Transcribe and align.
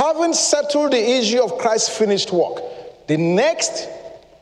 having 0.00 0.32
settled 0.32 0.92
the 0.92 1.18
issue 1.18 1.42
of 1.42 1.58
Christ's 1.58 1.98
finished 1.98 2.32
work, 2.32 2.62
the 3.06 3.18
next 3.18 3.86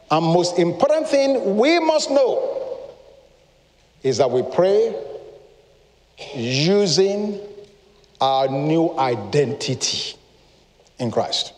and 0.08 0.24
most 0.24 0.56
important 0.56 1.08
thing 1.08 1.56
we 1.56 1.80
must 1.80 2.12
know 2.12 2.78
is 4.04 4.18
that 4.18 4.30
we 4.30 4.42
pray 4.42 4.94
using 6.32 7.40
our 8.20 8.46
new 8.46 8.96
identity 8.98 10.16
in 11.00 11.10
Christ. 11.10 11.52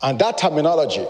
And 0.00 0.18
that 0.18 0.38
terminology, 0.38 1.06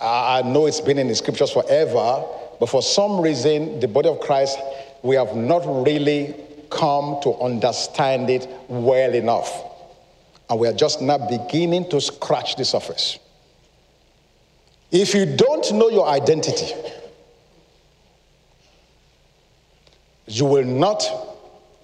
I 0.00 0.42
know 0.42 0.66
it's 0.66 0.80
been 0.80 0.98
in 0.98 1.08
the 1.08 1.16
scriptures 1.16 1.50
forever, 1.50 2.24
but 2.60 2.68
for 2.68 2.80
some 2.80 3.20
reason, 3.20 3.80
the 3.80 3.88
body 3.88 4.08
of 4.08 4.20
Christ, 4.20 4.56
we 5.02 5.16
have 5.16 5.34
not 5.34 5.64
really 5.66 6.43
come 6.74 7.20
to 7.22 7.34
understand 7.36 8.30
it 8.30 8.46
well 8.68 9.14
enough. 9.14 9.50
And 10.50 10.58
we 10.58 10.68
are 10.68 10.72
just 10.72 11.00
now 11.00 11.18
beginning 11.18 11.88
to 11.90 12.00
scratch 12.00 12.56
the 12.56 12.64
surface. 12.64 13.18
If 14.90 15.14
you 15.14 15.24
don't 15.36 15.72
know 15.72 15.88
your 15.88 16.06
identity, 16.06 16.72
you 20.26 20.44
will 20.44 20.64
not 20.64 21.04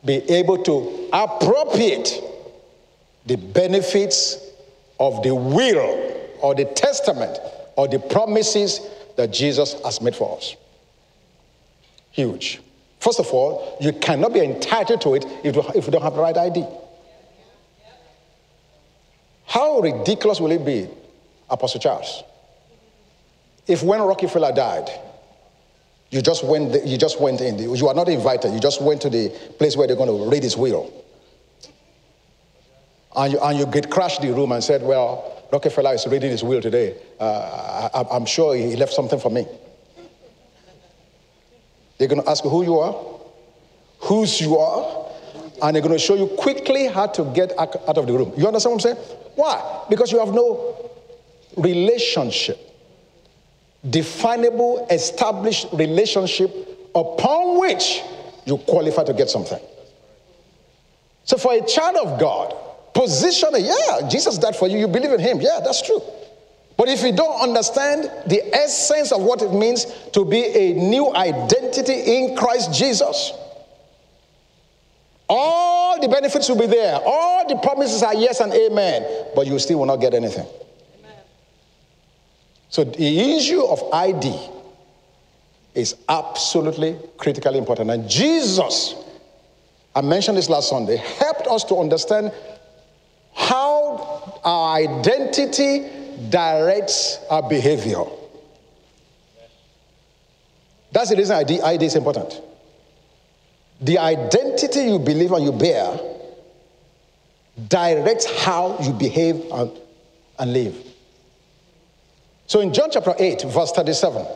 be 0.05 0.15
able 0.31 0.63
to 0.65 1.09
appropriate 1.13 2.23
the 3.27 3.37
benefits 3.37 4.39
of 4.99 5.23
the 5.23 5.35
will 5.35 6.17
or 6.41 6.55
the 6.55 6.65
testament 6.65 7.39
or 7.77 7.89
the 7.89 7.99
promises 7.99 8.81
that 9.17 9.31
Jesus 9.33 9.75
has 9.85 10.01
made 10.01 10.17
for 10.17 10.37
us. 10.37 10.57
Huge. 12.13 12.61
First 13.01 13.19
of 13.19 13.33
all, 13.33 13.79
you 13.81 13.93
cannot 13.95 14.35
be 14.35 14.41
entitled 14.41 15.01
to 15.01 15.15
it 15.15 15.25
if 15.43 15.57
you 15.57 15.91
don't 15.91 16.03
have 16.03 16.15
the 16.15 16.21
right 16.21 16.37
ID. 16.37 16.67
How 19.47 19.81
ridiculous 19.81 20.39
will 20.39 20.53
it 20.53 20.65
be, 20.65 20.87
Apostle 21.49 21.81
Charles, 21.81 22.23
if 23.67 23.83
when 23.83 24.01
Rockefeller 24.01 24.53
died, 24.53 24.89
you 26.11 26.21
just 26.21 26.45
went, 26.45 26.87
you 26.87 26.99
just 26.99 27.21
went 27.21 27.41
in, 27.41 27.59
you 27.59 27.89
are 27.89 27.95
not 27.95 28.09
invited, 28.09 28.53
you 28.53 28.61
just 28.61 28.83
went 28.83 29.01
to 29.03 29.11
the 29.11 29.31
place 29.59 29.77
where 29.77 29.87
they're 29.87 29.97
going 29.97 30.09
to 30.09 30.31
read 30.31 30.43
his 30.43 30.57
will. 30.57 30.93
And 33.17 33.33
you, 33.33 33.41
and 33.41 33.59
you 33.59 33.67
get 33.67 33.91
crashed 33.91 34.21
the 34.21 34.33
room 34.33 34.53
and 34.53 34.63
said, 34.63 34.83
Well, 34.83 35.47
Rockefeller 35.51 35.95
is 35.95 36.07
reading 36.07 36.31
his 36.31 36.45
will 36.45 36.61
today. 36.61 36.97
Uh, 37.19 37.89
I, 37.93 38.05
I'm 38.15 38.27
sure 38.27 38.55
he 38.55 38.77
left 38.77 38.93
something 38.93 39.19
for 39.19 39.31
me. 39.31 39.47
They're 42.01 42.09
going 42.09 42.23
to 42.23 42.31
ask 42.31 42.43
you 42.43 42.49
who 42.49 42.65
you 42.65 42.79
are, 42.79 42.95
whose 43.99 44.41
you 44.41 44.57
are, 44.57 45.07
and 45.63 45.77
they're 45.77 45.83
going 45.83 45.93
to 45.93 45.99
show 45.99 46.15
you 46.15 46.29
quickly 46.29 46.87
how 46.87 47.09
to 47.09 47.25
get 47.35 47.53
out 47.59 47.77
of 47.77 48.07
the 48.07 48.15
room. 48.15 48.33
You 48.39 48.47
understand 48.47 48.77
what 48.77 48.87
I'm 48.87 48.97
saying? 48.97 49.09
Why? 49.35 49.85
Because 49.91 50.11
you 50.11 50.19
have 50.19 50.33
no 50.33 50.91
relationship, 51.59 52.59
definable, 53.91 54.87
established 54.91 55.67
relationship 55.75 56.51
upon 56.95 57.61
which 57.61 58.01
you 58.47 58.57
qualify 58.57 59.05
to 59.05 59.13
get 59.13 59.29
something. 59.29 59.61
So, 61.25 61.37
for 61.37 61.53
a 61.53 61.61
child 61.67 61.99
of 61.99 62.19
God, 62.19 62.55
position, 62.95 63.51
yeah, 63.59 64.09
Jesus 64.09 64.39
died 64.39 64.57
for 64.57 64.69
you, 64.69 64.79
you 64.79 64.89
believe 64.89 65.13
in 65.13 65.21
him. 65.21 65.39
Yeah, 65.43 65.61
that's 65.63 65.83
true. 65.83 66.01
But 66.81 66.89
if 66.89 67.03
you 67.03 67.13
don't 67.13 67.43
understand 67.43 68.05
the 68.27 68.43
essence 68.57 69.13
of 69.13 69.21
what 69.21 69.43
it 69.43 69.53
means 69.53 69.85
to 70.15 70.25
be 70.25 70.43
a 70.43 70.73
new 70.73 71.15
identity 71.15 71.93
in 71.93 72.35
Christ 72.35 72.73
Jesus, 72.73 73.35
all 75.29 76.01
the 76.01 76.09
benefits 76.09 76.49
will 76.49 76.57
be 76.57 76.65
there. 76.65 76.99
All 77.05 77.47
the 77.47 77.57
promises 77.57 78.03
are 78.03 78.15
yes 78.15 78.41
and 78.41 78.51
amen, 78.55 79.27
but 79.35 79.47
you 79.47 79.59
still 79.59 79.81
will 79.81 79.85
not 79.85 79.97
get 79.97 80.15
anything. 80.15 80.47
Amen. 81.01 81.19
So 82.71 82.85
the 82.85 83.37
issue 83.37 83.63
of 83.63 83.83
ID 83.93 84.35
is 85.75 85.97
absolutely 86.09 86.97
critically 87.19 87.59
important. 87.59 87.91
And 87.91 88.09
Jesus, 88.09 88.95
I 89.95 90.01
mentioned 90.01 90.39
this 90.39 90.49
last 90.49 90.71
Sunday, 90.71 90.97
helped 90.97 91.47
us 91.47 91.63
to 91.65 91.77
understand 91.77 92.33
how 93.35 94.41
our 94.45 94.79
identity 94.79 96.00
directs 96.29 97.19
our 97.31 97.49
behavior. 97.49 98.05
That's 100.93 101.11
the 101.11 101.17
reason 101.17 101.37
ID, 101.37 101.61
ID 101.61 101.87
is 101.87 101.97
important. 101.97 102.41
The 103.81 103.99
identity 103.99 104.81
you 104.81 104.99
believe 104.99 105.33
and 105.33 105.45
you 105.45 105.53
bear 105.53 105.99
directs 107.69 108.27
how 108.43 108.79
you 108.81 108.93
behave 108.93 109.37
and, 109.53 109.71
and 110.39 110.53
live. 110.53 110.77
So 112.47 112.61
in 112.61 112.75
John 112.75 112.91
chapter 112.91 113.15
8, 113.17 113.43
verse 113.43 113.73
37, 113.73 114.27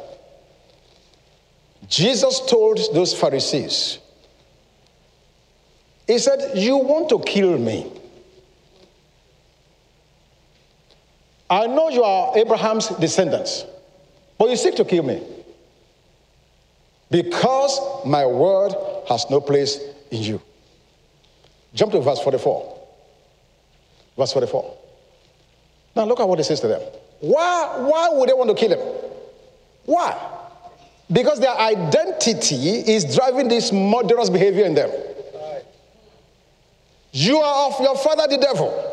Jesus 1.88 2.40
told 2.46 2.78
those 2.94 3.18
Pharisees, 3.18 3.98
He 6.06 6.18
said, 6.18 6.56
You 6.56 6.76
want 6.76 7.08
to 7.10 7.18
kill 7.20 7.58
me. 7.58 7.90
I 11.54 11.68
know 11.68 11.88
you 11.88 12.02
are 12.02 12.36
Abraham's 12.36 12.88
descendants, 12.88 13.64
but 14.38 14.50
you 14.50 14.56
seek 14.56 14.74
to 14.74 14.84
kill 14.84 15.04
me 15.04 15.22
because 17.12 17.78
my 18.04 18.26
word 18.26 18.74
has 19.08 19.30
no 19.30 19.40
place 19.40 19.78
in 20.10 20.22
you. 20.22 20.42
Jump 21.72 21.92
to 21.92 22.00
verse 22.00 22.18
44. 22.18 22.86
Verse 24.16 24.32
44. 24.32 24.78
Now 25.94 26.06
look 26.06 26.18
at 26.18 26.28
what 26.28 26.40
he 26.40 26.42
says 26.42 26.58
to 26.58 26.66
them. 26.66 26.82
Why, 27.20 27.76
why 27.78 28.08
would 28.08 28.28
they 28.28 28.34
want 28.34 28.50
to 28.50 28.56
kill 28.56 28.76
him? 28.76 29.10
Why? 29.84 30.30
Because 31.12 31.38
their 31.38 31.56
identity 31.56 32.56
is 32.56 33.14
driving 33.14 33.46
this 33.46 33.70
murderous 33.70 34.28
behavior 34.28 34.64
in 34.64 34.74
them. 34.74 34.90
You 37.12 37.38
are 37.38 37.70
of 37.70 37.80
your 37.80 37.96
father, 37.96 38.26
the 38.28 38.38
devil. 38.38 38.83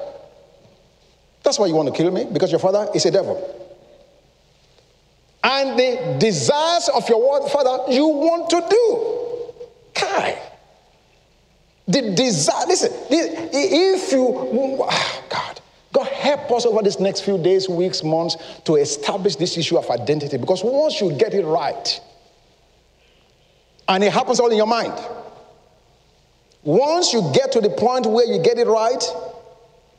That's 1.52 1.60
why 1.60 1.68
you 1.68 1.76
want 1.76 1.94
to 1.94 1.94
kill 1.94 2.10
me, 2.12 2.24
because 2.32 2.50
your 2.50 2.62
father 2.62 2.88
is 2.96 3.06
a 3.06 3.12
devil. 3.12 3.36
And 5.44 5.78
the 5.78 6.16
desires 6.18 6.90
of 6.96 7.10
your 7.10 7.50
father 7.50 7.92
you 7.92 8.08
want 8.08 8.50
to 8.52 8.66
do. 8.70 9.54
Kai. 9.94 10.42
The 11.90 12.16
desire, 12.16 12.68
listen, 12.68 12.94
if 13.10 14.14
you, 14.14 14.78
God, 15.30 15.62
God 15.92 16.08
help 16.08 16.50
us 16.52 16.66
over 16.66 16.82
these 16.84 17.02
next 17.02 17.26
few 17.26 17.38
days, 17.38 17.68
weeks, 17.68 18.02
months 18.02 18.38
to 18.64 18.76
establish 18.78 19.36
this 19.36 19.58
issue 19.58 19.78
of 19.78 19.90
identity 19.90 20.38
because 20.38 20.64
once 20.64 21.02
you 21.02 21.12
get 21.12 21.34
it 21.34 21.44
right, 21.46 22.00
and 23.90 24.06
it 24.06 24.14
happens 24.14 24.40
all 24.40 24.50
in 24.52 24.56
your 24.56 24.68
mind, 24.68 24.94
once 26.64 27.12
you 27.12 27.30
get 27.34 27.52
to 27.52 27.60
the 27.60 27.72
point 27.72 28.06
where 28.06 28.26
you 28.26 28.42
get 28.42 28.58
it 28.58 28.68
right, 28.68 29.04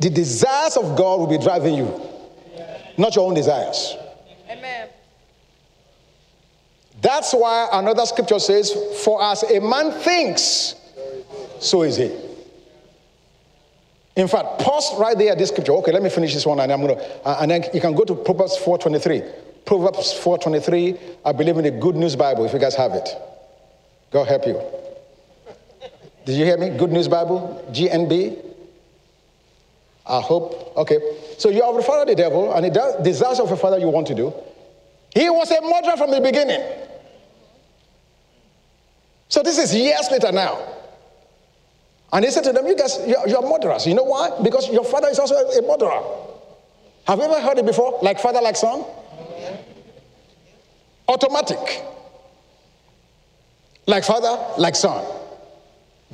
the 0.02 0.10
desires 0.10 0.76
of 0.76 0.96
God 0.96 1.20
will 1.20 1.28
be 1.28 1.38
driving 1.38 1.74
you, 1.76 2.00
not 2.98 3.14
your 3.14 3.28
own 3.28 3.34
desires. 3.34 3.96
Amen. 4.50 4.88
That's 7.00 7.32
why 7.32 7.68
another 7.72 8.04
scripture 8.04 8.40
says, 8.40 8.72
For 9.04 9.22
as 9.22 9.44
a 9.44 9.60
man 9.60 9.92
thinks, 9.92 10.74
so 11.60 11.82
is 11.82 11.96
he. 11.96 12.10
In 14.16 14.26
fact, 14.26 14.58
pause 14.58 14.92
right 14.98 15.16
there 15.16 15.32
at 15.32 15.38
this 15.38 15.50
scripture. 15.50 15.72
Okay, 15.74 15.92
let 15.92 16.02
me 16.02 16.10
finish 16.10 16.34
this 16.34 16.44
one 16.44 16.58
and 16.58 16.70
I'm 16.70 16.80
gonna 16.80 17.00
uh, 17.24 17.38
and 17.40 17.50
then 17.50 17.64
you 17.72 17.80
can 17.80 17.94
go 17.94 18.04
to 18.04 18.14
Proverbs 18.14 18.56
423. 18.56 19.22
Proverbs 19.64 20.12
423, 20.12 20.98
I 21.24 21.32
believe 21.32 21.56
in 21.56 21.64
the 21.64 21.70
Good 21.70 21.94
News 21.94 22.16
Bible, 22.16 22.44
if 22.44 22.52
you 22.52 22.58
guys 22.58 22.74
have 22.74 22.92
it. 22.92 23.08
God 24.10 24.26
help 24.26 24.46
you. 24.46 24.60
Did 26.24 26.37
you 26.37 26.44
hear 26.44 26.58
me? 26.58 26.76
Good 26.76 26.90
News 26.90 27.06
Bible, 27.06 27.64
GNB. 27.72 28.51
I 30.06 30.20
hope. 30.20 30.76
Okay. 30.76 30.99
So 31.38 31.49
you 31.49 31.62
have 31.62 31.75
referred 31.75 32.08
the 32.08 32.14
devil, 32.14 32.52
and 32.52 32.64
the 32.64 33.00
desires 33.02 33.40
of 33.40 33.50
a 33.50 33.56
father 33.56 33.78
you 33.78 33.88
want 33.88 34.06
to 34.08 34.14
do. 34.14 34.32
He 35.14 35.28
was 35.28 35.50
a 35.50 35.60
murderer 35.60 35.96
from 35.96 36.10
the 36.10 36.20
beginning. 36.20 36.60
So 39.28 39.43
this 39.43 39.58
is 39.58 39.75
years 39.75 40.08
later 40.10 40.32
now. 40.32 40.58
And 42.12 42.25
he 42.25 42.31
said 42.31 42.44
to 42.44 42.52
them, 42.52 42.66
You 42.66 42.76
guys, 42.76 42.99
you're, 43.06 43.26
you're 43.26 43.43
murderers. 43.49 43.87
You 43.87 43.94
know 43.94 44.04
why? 44.04 44.31
Because 44.43 44.69
your 44.70 44.84
father 44.84 45.08
is 45.08 45.19
also 45.19 45.34
a 45.34 45.62
murderer. 45.62 46.02
Have 47.06 47.19
you 47.19 47.25
ever 47.25 47.40
heard 47.40 47.58
it 47.58 47.66
before? 47.66 47.98
Like 48.02 48.20
father, 48.20 48.40
like 48.40 48.56
son? 48.56 48.84
Automatic. 51.08 51.82
Like 53.87 54.05
father, 54.05 54.38
like 54.58 54.76
son. 54.76 55.05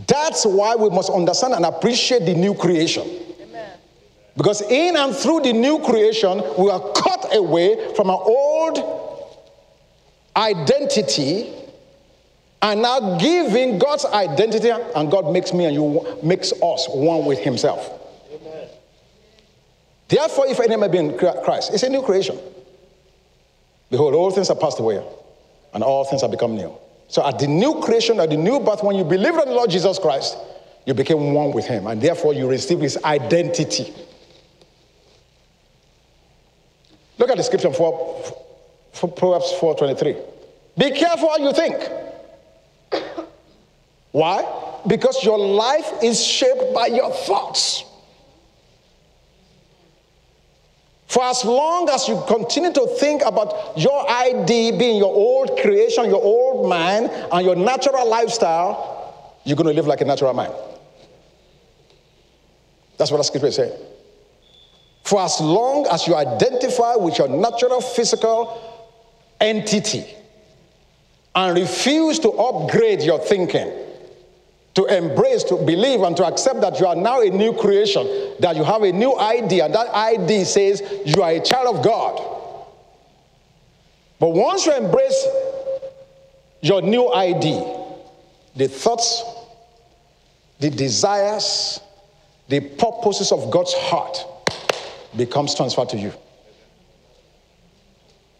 That's 0.07 0.47
why 0.47 0.77
we 0.77 0.89
must 0.91 1.11
understand 1.11 1.55
and 1.55 1.65
appreciate 1.67 2.25
the 2.25 2.35
new 2.35 2.55
creation. 2.55 3.07
Because 4.39 4.63
in 4.63 4.97
and 4.97 5.15
through 5.15 5.41
the 5.41 5.53
new 5.53 5.81
creation, 5.81 6.41
we 6.57 6.71
are 6.71 6.81
cut 6.93 7.35
away 7.35 7.93
from 7.97 8.09
our 8.09 8.23
old 8.23 8.79
identity 10.37 11.53
and 12.63 12.83
now 12.83 13.19
giving 13.19 13.81
God's 13.81 14.05
identity, 14.05 14.71
and 14.71 15.11
God 15.11 15.33
makes 15.33 15.53
me 15.53 15.65
and 15.65 15.75
you 15.75 16.19
makes 16.23 16.53
us 16.53 16.87
one 16.89 17.25
with 17.25 17.41
Himself. 17.41 17.91
Amen. 18.33 18.69
Therefore, 20.07 20.47
if 20.47 20.61
any 20.61 20.77
man 20.77 20.91
be 20.91 20.99
in 20.99 21.19
Christ, 21.19 21.75
it's 21.75 21.83
a 21.83 21.89
new 21.89 22.03
creation. 22.03 22.39
Behold, 23.91 24.15
all 24.15 24.31
things 24.31 24.51
are 24.51 24.57
passed 24.57 24.79
away, 24.79 25.05
and 25.75 25.83
all 25.83 26.05
things 26.05 26.23
have 26.23 26.31
become 26.31 26.55
new. 26.55 26.73
So, 27.09 27.27
at 27.27 27.41
the 27.41 27.49
new 27.49 27.81
creation, 27.81 28.21
at 28.21 28.31
the 28.31 28.37
new 28.37 28.61
birth, 28.61 28.85
when 28.85 28.95
you 28.95 29.05
believe 29.05 29.35
in 29.35 29.49
the 29.49 29.55
Lord 29.55 29.71
Jesus 29.71 29.99
Christ, 29.99 30.37
you 30.87 30.95
became 30.95 31.35
one 31.35 31.51
with 31.51 31.67
Him, 31.67 31.89
and 31.89 32.01
therefore 32.01 32.35
you 32.35 32.49
receive 32.49 32.79
His 32.81 32.99
identity. 33.05 33.93
Look 37.19 37.31
at 37.31 37.37
the 37.37 37.43
scripture 37.43 37.73
for, 37.73 38.23
for 38.93 39.09
Proverbs 39.09 39.53
4:23. 39.61 40.17
Be 40.79 40.91
careful 40.93 41.29
how 41.29 41.39
you 41.39 41.53
think. 41.53 41.77
Why? 44.13 44.81
Because 44.87 45.23
your 45.25 45.39
life 45.39 45.93
is 46.03 46.25
shaped 46.25 46.73
by 46.73 46.87
your 46.87 47.11
thoughts. 47.11 47.85
For 51.09 51.25
as 51.25 51.45
long 51.45 51.89
as 51.89 52.07
you 52.07 52.23
continue 52.29 52.73
to 52.73 52.87
think 52.99 53.23
about 53.25 53.77
your 53.77 54.09
ID 54.09 54.79
being 54.79 54.99
your 54.99 55.13
old 55.13 55.59
creation, 55.59 56.05
your 56.05 56.23
old 56.23 56.69
mind, 56.69 57.11
and 57.33 57.45
your 57.45 57.57
natural 57.57 58.09
lifestyle, 58.09 59.35
you're 59.45 59.57
going 59.57 59.67
to 59.69 59.73
live 59.73 59.87
like 59.87 60.03
a 60.03 60.05
natural 60.05 60.35
man. 60.35 60.53
That's 62.99 63.11
what 63.11 63.17
the 63.17 63.25
scripture 63.25 63.49
is 63.49 63.57
saying. 63.57 63.73
For 65.09 65.23
as 65.23 65.41
long 65.41 65.87
as 65.87 66.07
you 66.07 66.15
identify 66.15 66.95
with 66.97 67.17
your 67.17 67.29
natural 67.29 67.81
physical 67.81 68.61
entity 69.41 70.05
and 71.35 71.57
refuse 71.57 72.19
to 72.19 72.29
upgrade 72.29 73.01
your 73.01 73.19
thinking, 73.19 73.73
to 74.75 74.85
embrace, 74.85 75.45
to 75.45 75.57
believe, 75.57 76.03
and 76.03 76.15
to 76.19 76.27
accept 76.27 76.61
that 76.61 76.79
you 76.79 76.85
are 76.85 76.95
now 76.95 77.23
a 77.23 77.31
new 77.31 77.55
creation, 77.55 78.07
that 78.41 78.55
you 78.55 78.65
have 78.65 78.83
a 78.83 78.93
new 78.93 79.15
ID, 79.15 79.61
and 79.61 79.75
that 79.75 79.89
ID 79.95 80.45
says 80.45 80.83
you 81.07 81.23
are 81.23 81.31
a 81.31 81.41
child 81.41 81.75
of 81.75 81.83
God. 81.83 82.19
But 84.21 84.33
once 84.35 84.67
you 84.67 84.77
embrace 84.77 85.27
your 86.61 86.83
new 86.83 87.09
ID, 87.15 87.65
the 88.57 88.69
thoughts, 88.69 89.25
the 90.61 90.69
desires, 90.69 91.81
the 92.49 92.61
purposes 92.61 93.33
of 93.33 93.51
God's 93.51 93.73
heart 93.73 94.27
becomes 95.17 95.55
transferred 95.55 95.89
to 95.91 95.97
you. 95.97 96.13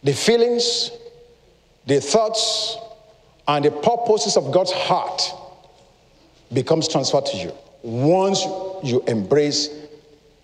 The 0.03 0.13
feelings, 0.13 0.91
the 1.85 1.99
thoughts, 1.99 2.77
and 3.47 3.65
the 3.65 3.71
purposes 3.71 4.37
of 4.37 4.51
God's 4.51 4.71
heart 4.71 5.21
becomes 6.53 6.87
transferred 6.87 7.25
to 7.27 7.37
you 7.37 7.51
once 7.81 8.43
you 8.83 9.01
embrace 9.07 9.69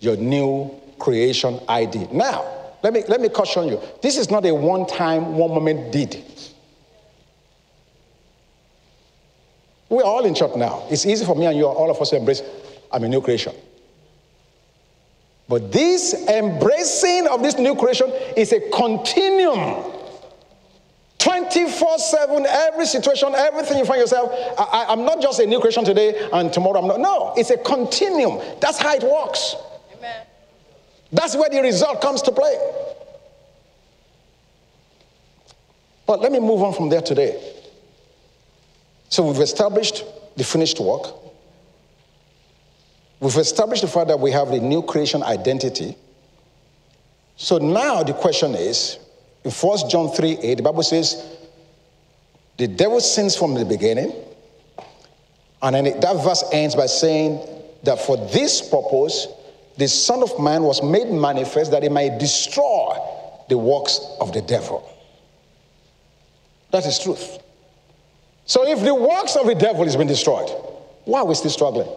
your 0.00 0.16
new 0.16 0.70
creation 0.98 1.60
ID. 1.68 2.08
Now, 2.12 2.44
let 2.82 2.92
me, 2.92 3.02
let 3.08 3.20
me 3.20 3.28
caution 3.28 3.68
you 3.68 3.80
this 4.02 4.16
is 4.16 4.30
not 4.30 4.44
a 4.46 4.54
one 4.54 4.86
time, 4.86 5.36
one 5.36 5.50
moment 5.50 5.92
deed. 5.92 6.24
We're 9.88 10.02
all 10.02 10.24
in 10.24 10.34
church 10.34 10.56
now. 10.56 10.86
It's 10.90 11.06
easy 11.06 11.24
for 11.24 11.36
me 11.36 11.46
and 11.46 11.56
you, 11.56 11.66
all 11.66 11.90
of 11.90 12.00
us, 12.00 12.10
to 12.10 12.16
embrace 12.16 12.42
I'm 12.92 13.04
a 13.04 13.08
new 13.08 13.20
creation. 13.20 13.54
But 15.48 15.70
this 15.70 16.26
embracing 16.28 17.28
of 17.28 17.42
this 17.42 17.56
new 17.56 17.76
creation 17.76 18.10
is 18.36 18.52
a 18.52 18.60
continuum 18.70 19.92
24 21.18 21.98
7, 21.98 22.46
every 22.46 22.86
situation, 22.86 23.34
everything 23.34 23.78
you 23.78 23.84
find 23.84 24.00
yourself. 24.00 24.30
I, 24.58 24.92
am 24.92 25.04
not 25.04 25.20
just 25.20 25.40
a 25.40 25.46
new 25.46 25.60
creation 25.60 25.84
today 25.84 26.28
and 26.32 26.52
tomorrow 26.52 26.80
I'm 26.80 26.86
not. 26.86 27.00
No, 27.00 27.34
it's 27.36 27.50
a 27.50 27.56
continuum. 27.56 28.40
That's 28.60 28.78
how 28.78 28.94
it 28.94 29.02
works. 29.02 29.56
Amen. 29.96 30.26
That's 31.12 31.36
where 31.36 31.50
the 31.50 31.60
result 31.62 32.00
comes 32.00 32.22
to 32.22 32.32
play. 32.32 32.56
But 36.06 36.20
let 36.20 36.30
me 36.30 36.38
move 36.38 36.62
on 36.62 36.72
from 36.72 36.88
there 36.88 37.02
today. 37.02 37.54
So 39.08 39.26
we've 39.26 39.40
established 39.40 40.04
the 40.36 40.44
finished 40.44 40.80
work. 40.80 41.25
We've 43.20 43.36
established 43.36 43.82
the 43.82 43.88
fact 43.88 44.08
that 44.08 44.20
we 44.20 44.30
have 44.32 44.48
the 44.48 44.60
new 44.60 44.82
creation 44.82 45.22
identity. 45.22 45.96
So 47.36 47.58
now 47.58 48.02
the 48.02 48.12
question 48.12 48.54
is 48.54 48.98
in 49.44 49.50
1 49.50 49.90
John 49.90 50.10
3 50.10 50.38
8, 50.38 50.54
the 50.56 50.62
Bible 50.62 50.82
says, 50.82 51.36
the 52.56 52.66
devil 52.66 53.00
sins 53.00 53.36
from 53.36 53.54
the 53.54 53.64
beginning. 53.64 54.12
And 55.62 55.74
then 55.74 56.00
that 56.00 56.24
verse 56.24 56.44
ends 56.52 56.74
by 56.74 56.86
saying 56.86 57.40
that 57.82 58.00
for 58.00 58.16
this 58.16 58.62
purpose, 58.68 59.28
the 59.76 59.88
Son 59.88 60.22
of 60.22 60.38
Man 60.40 60.62
was 60.62 60.82
made 60.82 61.10
manifest 61.10 61.70
that 61.70 61.82
he 61.82 61.88
might 61.88 62.18
destroy 62.18 62.96
the 63.48 63.58
works 63.58 64.00
of 64.20 64.32
the 64.32 64.42
devil. 64.42 64.90
That 66.72 66.86
is 66.86 66.98
truth. 66.98 67.38
So 68.44 68.66
if 68.66 68.82
the 68.82 68.94
works 68.94 69.36
of 69.36 69.46
the 69.46 69.54
devil 69.54 69.84
has 69.84 69.96
been 69.96 70.06
destroyed, 70.06 70.48
why 71.04 71.20
are 71.20 71.26
we 71.26 71.34
still 71.34 71.50
struggling? 71.50 71.88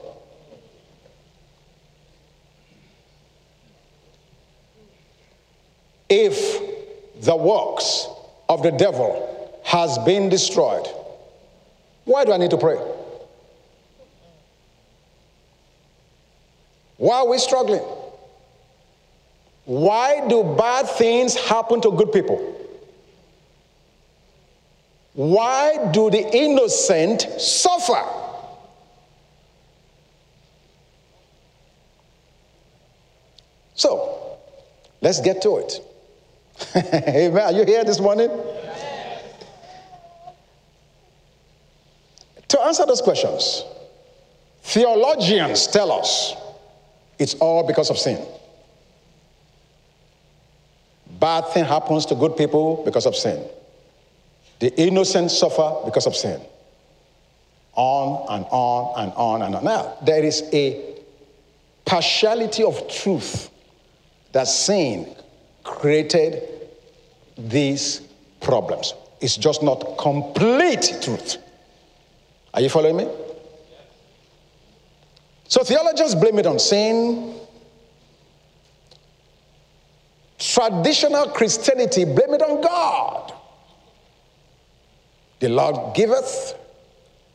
If 6.09 7.21
the 7.21 7.35
works 7.35 8.07
of 8.47 8.63
the 8.63 8.71
devil 8.71 9.59
has 9.63 9.97
been 9.99 10.29
destroyed. 10.29 10.87
Why 12.05 12.25
do 12.25 12.33
I 12.33 12.37
need 12.37 12.49
to 12.51 12.57
pray? 12.57 12.77
Why 16.97 17.17
are 17.17 17.27
we 17.27 17.37
struggling? 17.37 17.83
Why 19.65 20.27
do 20.27 20.43
bad 20.57 20.89
things 20.89 21.35
happen 21.35 21.81
to 21.81 21.91
good 21.91 22.11
people? 22.11 22.55
Why 25.13 25.91
do 25.91 26.09
the 26.09 26.27
innocent 26.35 27.21
suffer? 27.39 28.03
So, 33.75 34.37
let's 35.01 35.21
get 35.21 35.41
to 35.43 35.57
it. 35.57 35.79
Amen. 36.75 37.37
Are 37.37 37.51
you 37.51 37.65
here 37.65 37.83
this 37.83 37.99
morning? 37.99 38.29
To 42.49 42.61
answer 42.61 42.85
those 42.85 43.01
questions, 43.01 43.63
theologians 44.63 45.67
tell 45.67 45.91
us 45.91 46.35
it's 47.17 47.35
all 47.35 47.65
because 47.65 47.89
of 47.89 47.97
sin. 47.97 48.25
Bad 51.19 51.47
thing 51.49 51.65
happens 51.65 52.05
to 52.07 52.15
good 52.15 52.37
people 52.37 52.81
because 52.85 53.05
of 53.05 53.15
sin. 53.15 53.45
The 54.59 54.73
innocent 54.79 55.31
suffer 55.31 55.75
because 55.85 56.07
of 56.07 56.15
sin. 56.15 56.41
On 57.73 58.25
and 58.29 58.45
on 58.49 59.03
and 59.03 59.13
on 59.13 59.41
and 59.41 59.55
on. 59.55 59.63
Now, 59.63 59.97
there 60.03 60.23
is 60.23 60.43
a 60.53 60.95
partiality 61.85 62.63
of 62.63 62.87
truth 62.89 63.49
that 64.31 64.47
sin 64.47 65.15
created 65.69 66.43
these 67.37 68.01
problems. 68.41 68.93
It's 69.21 69.37
just 69.37 69.61
not 69.63 69.97
complete 69.97 70.97
truth. 71.01 71.37
Are 72.53 72.61
you 72.61 72.69
following 72.69 72.97
me? 72.97 73.07
So 75.47 75.63
theologians 75.63 76.15
blame 76.15 76.39
it 76.39 76.45
on 76.45 76.59
sin. 76.59 77.35
Traditional 80.37 81.29
Christianity 81.29 82.05
blame 82.05 82.33
it 82.33 82.41
on 82.41 82.61
God. 82.61 83.33
The 85.39 85.49
Lord 85.49 85.95
giveth, 85.95 86.55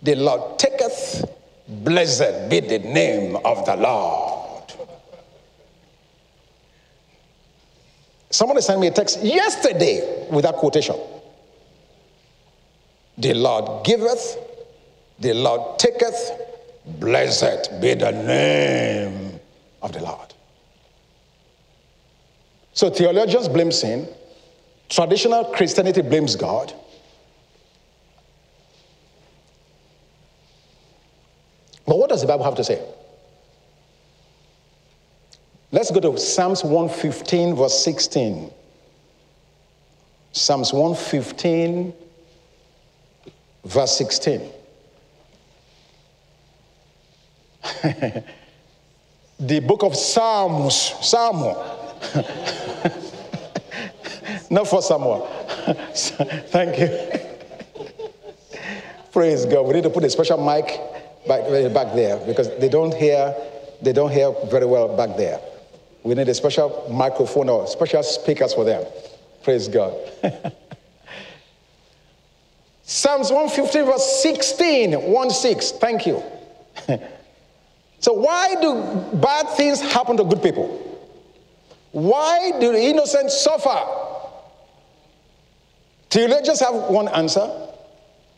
the 0.02 0.14
Lord 0.14 0.58
taketh. 0.58 1.30
Blessed 1.66 2.50
be 2.50 2.60
the 2.60 2.78
name 2.78 3.36
of 3.36 3.64
the 3.64 3.76
Lord. 3.76 4.43
Somebody 8.34 8.62
sent 8.62 8.80
me 8.80 8.88
a 8.88 8.90
text 8.90 9.22
yesterday 9.22 10.26
with 10.28 10.42
that 10.42 10.56
quotation. 10.56 10.96
The 13.16 13.32
Lord 13.32 13.84
giveth, 13.84 14.36
the 15.20 15.32
Lord 15.34 15.78
taketh, 15.78 16.32
blessed 16.84 17.80
be 17.80 17.94
the 17.94 18.10
name 18.10 19.38
of 19.82 19.92
the 19.92 20.02
Lord. 20.02 20.34
So 22.72 22.90
theologians 22.90 23.48
blame 23.48 23.70
sin, 23.70 24.08
traditional 24.88 25.44
Christianity 25.44 26.02
blames 26.02 26.34
God. 26.34 26.72
But 31.86 31.98
what 31.98 32.10
does 32.10 32.22
the 32.22 32.26
Bible 32.26 32.42
have 32.42 32.56
to 32.56 32.64
say? 32.64 32.84
Let's 35.75 35.90
go 35.90 35.99
to 35.99 36.16
Psalms 36.16 36.62
115, 36.62 37.57
verse 37.57 37.83
16. 37.83 38.49
Psalms 40.31 40.73
115, 40.73 41.93
verse 43.64 43.99
16. 43.99 44.43
the 49.40 49.59
book 49.66 49.83
of 49.83 49.97
Psalms, 49.97 50.95
Psalm. 51.02 51.40
Not 54.50 54.69
for 54.69 54.81
Samuel. 54.81 55.26
Thank 56.52 56.78
you. 56.78 56.88
Praise 59.11 59.45
God. 59.45 59.66
We 59.66 59.75
need 59.75 59.83
to 59.83 59.90
put 59.90 60.04
a 60.04 60.11
special 60.11 60.38
mic 60.38 60.66
back, 61.26 61.43
back 61.75 61.97
there 61.97 62.25
because 62.25 62.57
they 62.61 62.69
don't 62.69 62.95
hear 62.95 63.35
they 63.83 63.93
don't 63.93 64.12
hear 64.12 64.33
very 64.49 64.66
well 64.66 64.97
back 64.97 65.16
there. 65.16 65.40
We 66.04 66.14
need 66.14 66.28
a 66.28 66.34
special 66.34 66.87
microphone 66.92 67.49
or 67.49 67.66
special 67.66 68.02
speakers 68.02 68.54
for 68.54 68.64
them. 68.64 68.84
Praise 69.42 69.66
God. 69.68 69.94
Psalms 72.82 73.30
115, 73.30 73.84
verse 73.87 74.23
16, 74.23 74.92
1 75.11 75.30
6. 75.30 75.70
Thank 75.73 76.06
you. 76.06 76.23
so, 77.99 78.12
why 78.12 78.54
do 78.61 79.16
bad 79.16 79.49
things 79.56 79.80
happen 79.80 80.18
to 80.18 80.25
good 80.25 80.42
people? 80.42 80.80
Why 81.92 82.52
do 82.61 82.73
the 82.73 82.80
innocent 82.80 83.30
suffer? 83.30 83.80
Theologians 86.11 86.61
have 86.61 86.75
one 86.75 87.08
answer. 87.08 87.50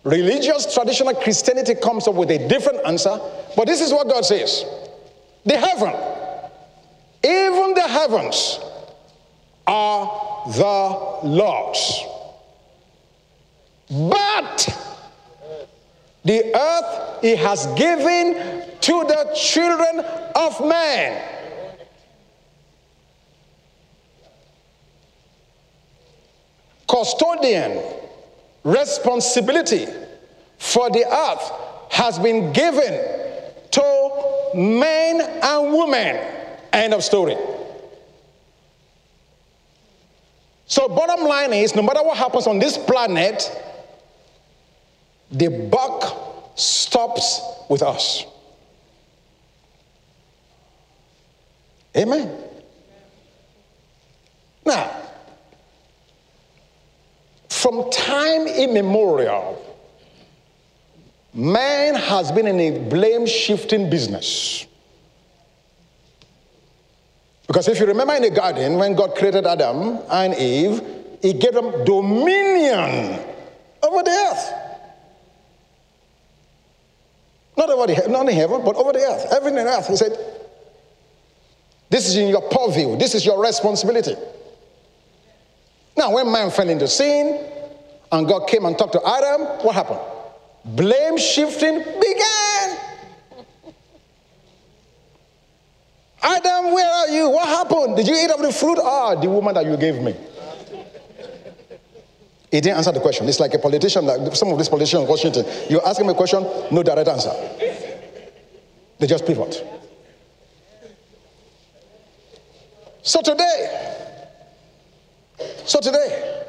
Religious 0.04 0.72
traditional 0.72 1.14
Christianity 1.14 1.74
comes 1.74 2.06
up 2.06 2.14
with 2.14 2.30
a 2.30 2.46
different 2.46 2.86
answer. 2.86 3.18
But 3.56 3.66
this 3.66 3.80
is 3.80 3.92
what 3.92 4.08
God 4.08 4.24
says 4.24 4.64
The 5.44 5.58
heaven, 5.58 5.92
even 7.26 7.74
the 7.74 7.88
heavens, 7.88 8.60
are 9.66 10.46
the 10.46 11.26
Lord's 11.26 12.04
but 13.88 14.68
the 16.24 16.56
earth 16.56 17.22
he 17.22 17.36
has 17.36 17.66
given 17.76 18.34
to 18.80 19.04
the 19.04 19.32
children 19.36 20.00
of 20.34 20.66
man. 20.66 21.22
Custodian 26.88 27.80
responsibility 28.64 29.86
for 30.58 30.90
the 30.90 31.04
earth 31.06 31.52
has 31.92 32.18
been 32.18 32.52
given 32.52 32.92
to 33.70 34.50
men 34.54 35.20
and 35.20 35.72
women. 35.72 36.45
End 36.72 36.94
of 36.94 37.02
story. 37.02 37.36
So, 40.66 40.88
bottom 40.88 41.24
line 41.24 41.52
is 41.52 41.74
no 41.74 41.82
matter 41.82 42.02
what 42.02 42.16
happens 42.16 42.46
on 42.46 42.58
this 42.58 42.76
planet, 42.76 43.50
the 45.30 45.48
buck 45.48 46.52
stops 46.56 47.40
with 47.68 47.82
us. 47.82 48.24
Amen. 51.96 52.30
Now, 54.64 54.90
from 57.48 57.90
time 57.90 58.46
immemorial, 58.48 59.62
man 61.32 61.94
has 61.94 62.32
been 62.32 62.46
in 62.46 62.60
a 62.60 62.78
blame 62.88 63.26
shifting 63.26 63.88
business. 63.88 64.66
Because 67.46 67.68
if 67.68 67.78
you 67.78 67.86
remember 67.86 68.14
in 68.14 68.22
the 68.22 68.30
garden, 68.30 68.76
when 68.76 68.94
God 68.94 69.14
created 69.14 69.46
Adam 69.46 70.00
and 70.10 70.34
Eve, 70.34 70.82
He 71.22 71.32
gave 71.32 71.54
them 71.54 71.84
dominion 71.84 73.20
over 73.82 74.02
the 74.02 74.10
earth. 74.10 74.52
Not 77.56 77.70
over 77.70 77.86
the 77.86 78.08
not 78.08 78.28
in 78.28 78.34
heaven, 78.34 78.62
but 78.64 78.76
over 78.76 78.92
the 78.92 79.00
earth. 79.00 79.32
Everything 79.32 79.60
in 79.60 79.66
earth. 79.66 79.86
He 79.88 79.96
said, 79.96 80.12
This 81.88 82.08
is 82.08 82.16
in 82.16 82.28
your 82.28 82.42
purview, 82.42 82.96
this 82.96 83.14
is 83.14 83.24
your 83.24 83.42
responsibility. 83.42 84.14
Now, 85.96 86.12
when 86.12 86.30
man 86.30 86.50
fell 86.50 86.68
into 86.68 86.86
sin 86.88 87.42
and 88.12 88.28
God 88.28 88.46
came 88.46 88.66
and 88.66 88.76
talked 88.76 88.92
to 88.92 89.00
Adam, 89.06 89.64
what 89.64 89.74
happened? 89.74 90.00
Blame 90.64 91.16
shifting 91.16 91.78
began. 91.78 92.55
Adam, 96.26 96.72
where 96.72 96.90
are 96.90 97.08
you? 97.08 97.30
What 97.30 97.46
happened? 97.46 97.96
Did 97.96 98.08
you 98.08 98.16
eat 98.16 98.30
of 98.32 98.42
the 98.42 98.52
fruit? 98.52 98.78
Ah, 98.82 99.14
the 99.14 99.30
woman 99.30 99.54
that 99.54 99.64
you 99.64 99.76
gave 99.76 100.02
me. 100.02 100.12
He 102.50 102.60
didn't 102.60 102.78
answer 102.78 102.90
the 102.90 103.00
question. 103.00 103.28
It's 103.28 103.38
like 103.38 103.54
a 103.54 103.60
politician, 103.60 104.06
like 104.06 104.34
some 104.34 104.48
of 104.48 104.58
these 104.58 104.68
politicians 104.68 105.02
in 105.02 105.08
Washington. 105.08 105.44
You 105.68 105.80
ask 105.82 106.00
him 106.00 106.08
a 106.08 106.14
question, 106.14 106.44
no 106.72 106.82
direct 106.82 107.08
answer. 107.08 107.32
They 108.98 109.06
just 109.06 109.24
pivot. 109.24 109.62
So 113.02 113.22
today, 113.22 114.16
so 115.64 115.78
today, 115.80 116.44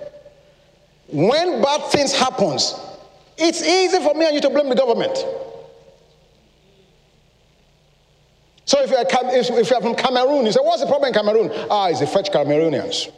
when 1.07 1.61
bad 1.61 1.83
things 1.91 2.13
happens, 2.13 2.73
it's 3.37 3.61
easy 3.61 3.99
for 3.99 4.15
me 4.15 4.25
and 4.25 4.33
you 4.33 4.41
to 4.41 4.49
blame 4.49 4.69
the 4.69 4.75
government. 4.75 5.23
So 8.67 8.83
if 8.83 8.91
you're, 8.91 8.99
if 9.01 9.69
you're 9.69 9.81
from 9.81 9.95
Cameroon, 9.95 10.45
you 10.45 10.51
say, 10.51 10.59
what's 10.61 10.81
the 10.81 10.87
problem 10.87 11.07
in 11.07 11.13
Cameroon? 11.13 11.49
Ah, 11.71 11.87
it's 11.87 12.01
the 12.01 12.07
French 12.07 12.29
Cameroonians. 12.29 13.09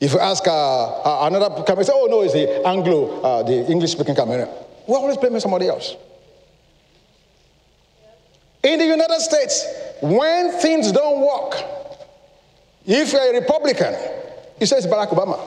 If 0.00 0.14
you 0.14 0.18
ask 0.18 0.46
uh, 0.46 0.50
uh, 0.50 1.26
another 1.26 1.62
Cameroon, 1.62 1.84
say, 1.84 1.92
oh 1.94 2.06
no, 2.06 2.22
it's 2.22 2.32
the 2.32 2.66
Anglo, 2.66 3.20
uh, 3.20 3.42
the 3.42 3.70
English-speaking 3.70 4.14
Cameroon. 4.14 4.48
We're 4.86 4.96
always 4.96 5.18
blaming 5.18 5.40
somebody 5.40 5.68
else. 5.68 5.94
In 8.62 8.78
the 8.78 8.86
United 8.86 9.20
States, 9.20 9.66
when 10.00 10.50
things 10.52 10.90
don't 10.90 11.20
work, 11.20 11.62
if 12.86 13.12
you're 13.12 13.30
a 13.30 13.40
Republican, 13.40 13.94
he 14.58 14.64
says 14.64 14.86
Barack 14.86 15.08
Obama. 15.08 15.38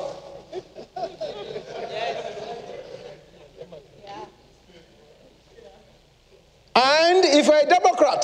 And 6.77 7.25
if 7.25 7.47
you're 7.47 7.57
a 7.57 7.65
Democrat, 7.65 8.23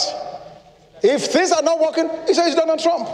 if 1.02 1.26
things 1.26 1.52
are 1.52 1.64
not 1.64 1.80
working, 1.80 2.08
he 2.28 2.36
says 2.36 2.48
it's 2.50 2.56
Donald 2.56 2.80
Trump. 2.80 3.10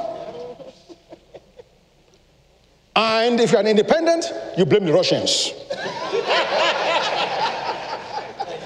And 2.93 3.39
if 3.39 3.53
you're 3.53 3.61
an 3.61 3.67
independent, 3.67 4.25
you 4.57 4.65
blame 4.65 4.83
the 4.83 4.91
Russians. 4.91 5.53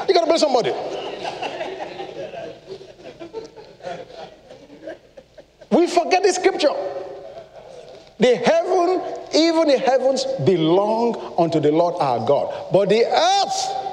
you 0.07 0.13
gotta 0.15 0.25
blame 0.25 0.39
somebody. 0.39 0.73
We 5.69 5.85
forget 5.85 6.23
the 6.23 6.33
scripture. 6.33 6.73
The 8.17 8.35
heaven, 8.37 8.99
even 9.35 9.67
the 9.67 9.77
heavens, 9.77 10.25
belong 10.43 11.35
unto 11.37 11.59
the 11.59 11.71
Lord 11.71 11.95
our 11.99 12.25
God. 12.25 12.71
But 12.73 12.89
the 12.89 13.05
earth, 13.05 13.92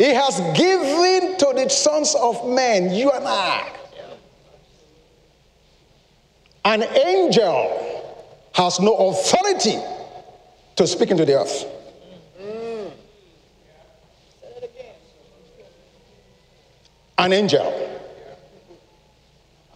He 0.00 0.14
has 0.14 0.40
given 0.56 1.36
to 1.36 1.52
the 1.54 1.68
sons 1.68 2.14
of 2.14 2.48
men, 2.48 2.90
you 2.90 3.10
and 3.10 3.28
I. 3.28 3.70
An 6.64 6.84
angel 6.84 8.16
has 8.54 8.80
no 8.80 8.94
authority 8.94 9.78
to 10.76 10.86
speak 10.86 11.10
into 11.10 11.26
the 11.26 11.38
earth. 11.38 11.66
An 17.18 17.34
angel. 17.34 18.00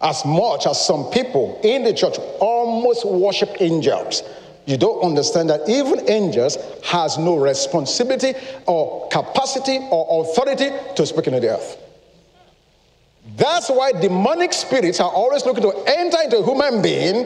As 0.01 0.25
much 0.25 0.65
as 0.65 0.83
some 0.83 1.11
people 1.11 1.59
in 1.63 1.83
the 1.83 1.93
church 1.93 2.17
almost 2.39 3.05
worship 3.05 3.57
angels, 3.61 4.23
you 4.65 4.77
don't 4.77 5.01
understand 5.03 5.49
that 5.49 5.69
even 5.69 6.09
angels 6.09 6.57
has 6.83 7.17
no 7.17 7.35
responsibility 7.35 8.33
or 8.65 9.07
capacity 9.09 9.77
or 9.91 10.25
authority 10.25 10.71
to 10.95 11.05
speak 11.05 11.27
into 11.27 11.39
the 11.39 11.49
earth. 11.49 11.77
That's 13.35 13.69
why 13.69 13.91
demonic 13.91 14.53
spirits 14.53 14.99
are 14.99 15.09
always 15.11 15.45
looking 15.45 15.63
to 15.63 15.73
enter 15.87 16.17
into 16.23 16.37
a 16.37 16.45
human 16.45 16.81
being 16.81 17.25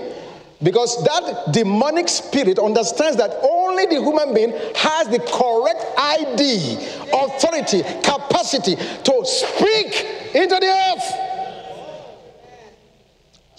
because 0.62 1.02
that 1.06 1.54
demonic 1.54 2.10
spirit 2.10 2.60
understands 2.60 3.16
that 3.18 3.32
only 3.42 3.86
the 3.86 4.02
human 4.02 4.34
being 4.34 4.52
has 4.76 5.08
the 5.08 5.20
correct 5.20 5.86
ID, 5.98 6.76
authority, 7.14 7.82
capacity 8.04 8.76
to 8.76 9.26
speak 9.26 10.36
into 10.36 10.58
the 10.60 10.68
earth. 10.68 11.29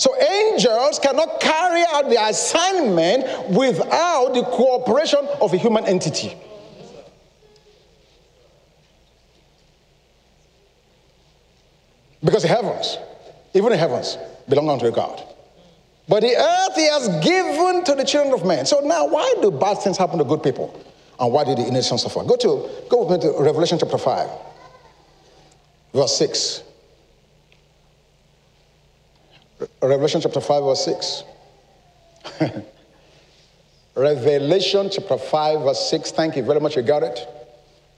So 0.00 0.16
angels 0.18 0.98
cannot 0.98 1.40
carry 1.40 1.84
out 1.92 2.08
the 2.08 2.16
assignment 2.24 3.50
without 3.50 4.32
the 4.32 4.44
cooperation 4.44 5.18
of 5.42 5.52
a 5.52 5.58
human 5.58 5.84
entity. 5.84 6.34
Because 12.24 12.40
the 12.40 12.48
heavens, 12.48 12.96
even 13.52 13.68
the 13.68 13.76
heavens, 13.76 14.16
belong 14.48 14.70
unto 14.70 14.90
God. 14.90 15.22
But 16.08 16.22
the 16.22 16.34
earth 16.34 16.76
he 16.76 16.88
has 16.88 17.06
given 17.22 17.84
to 17.84 17.94
the 17.94 18.04
children 18.04 18.32
of 18.32 18.46
men. 18.46 18.64
So 18.64 18.80
now, 18.80 19.06
why 19.06 19.34
do 19.42 19.50
bad 19.50 19.82
things 19.82 19.98
happen 19.98 20.16
to 20.16 20.24
good 20.24 20.42
people? 20.42 20.82
And 21.18 21.30
why 21.30 21.44
do 21.44 21.54
the 21.54 21.66
innocent 21.66 22.00
suffer? 22.00 22.24
Go 22.24 22.36
to 22.36 22.70
go 22.88 23.04
with 23.04 23.22
me 23.22 23.30
to 23.30 23.38
Revelation 23.38 23.78
chapter 23.78 23.98
5, 23.98 24.30
verse 25.92 26.16
6. 26.16 26.69
Revelation 29.82 30.20
chapter 30.20 30.40
5, 30.40 30.64
verse 30.64 30.84
6. 30.84 31.24
Revelation 33.94 34.88
chapter 34.90 35.18
5, 35.18 35.60
verse 35.60 35.90
6. 35.90 36.12
Thank 36.12 36.36
you 36.36 36.42
very 36.42 36.60
much, 36.60 36.76
you 36.76 36.82
got 36.82 37.02
it. 37.02 37.18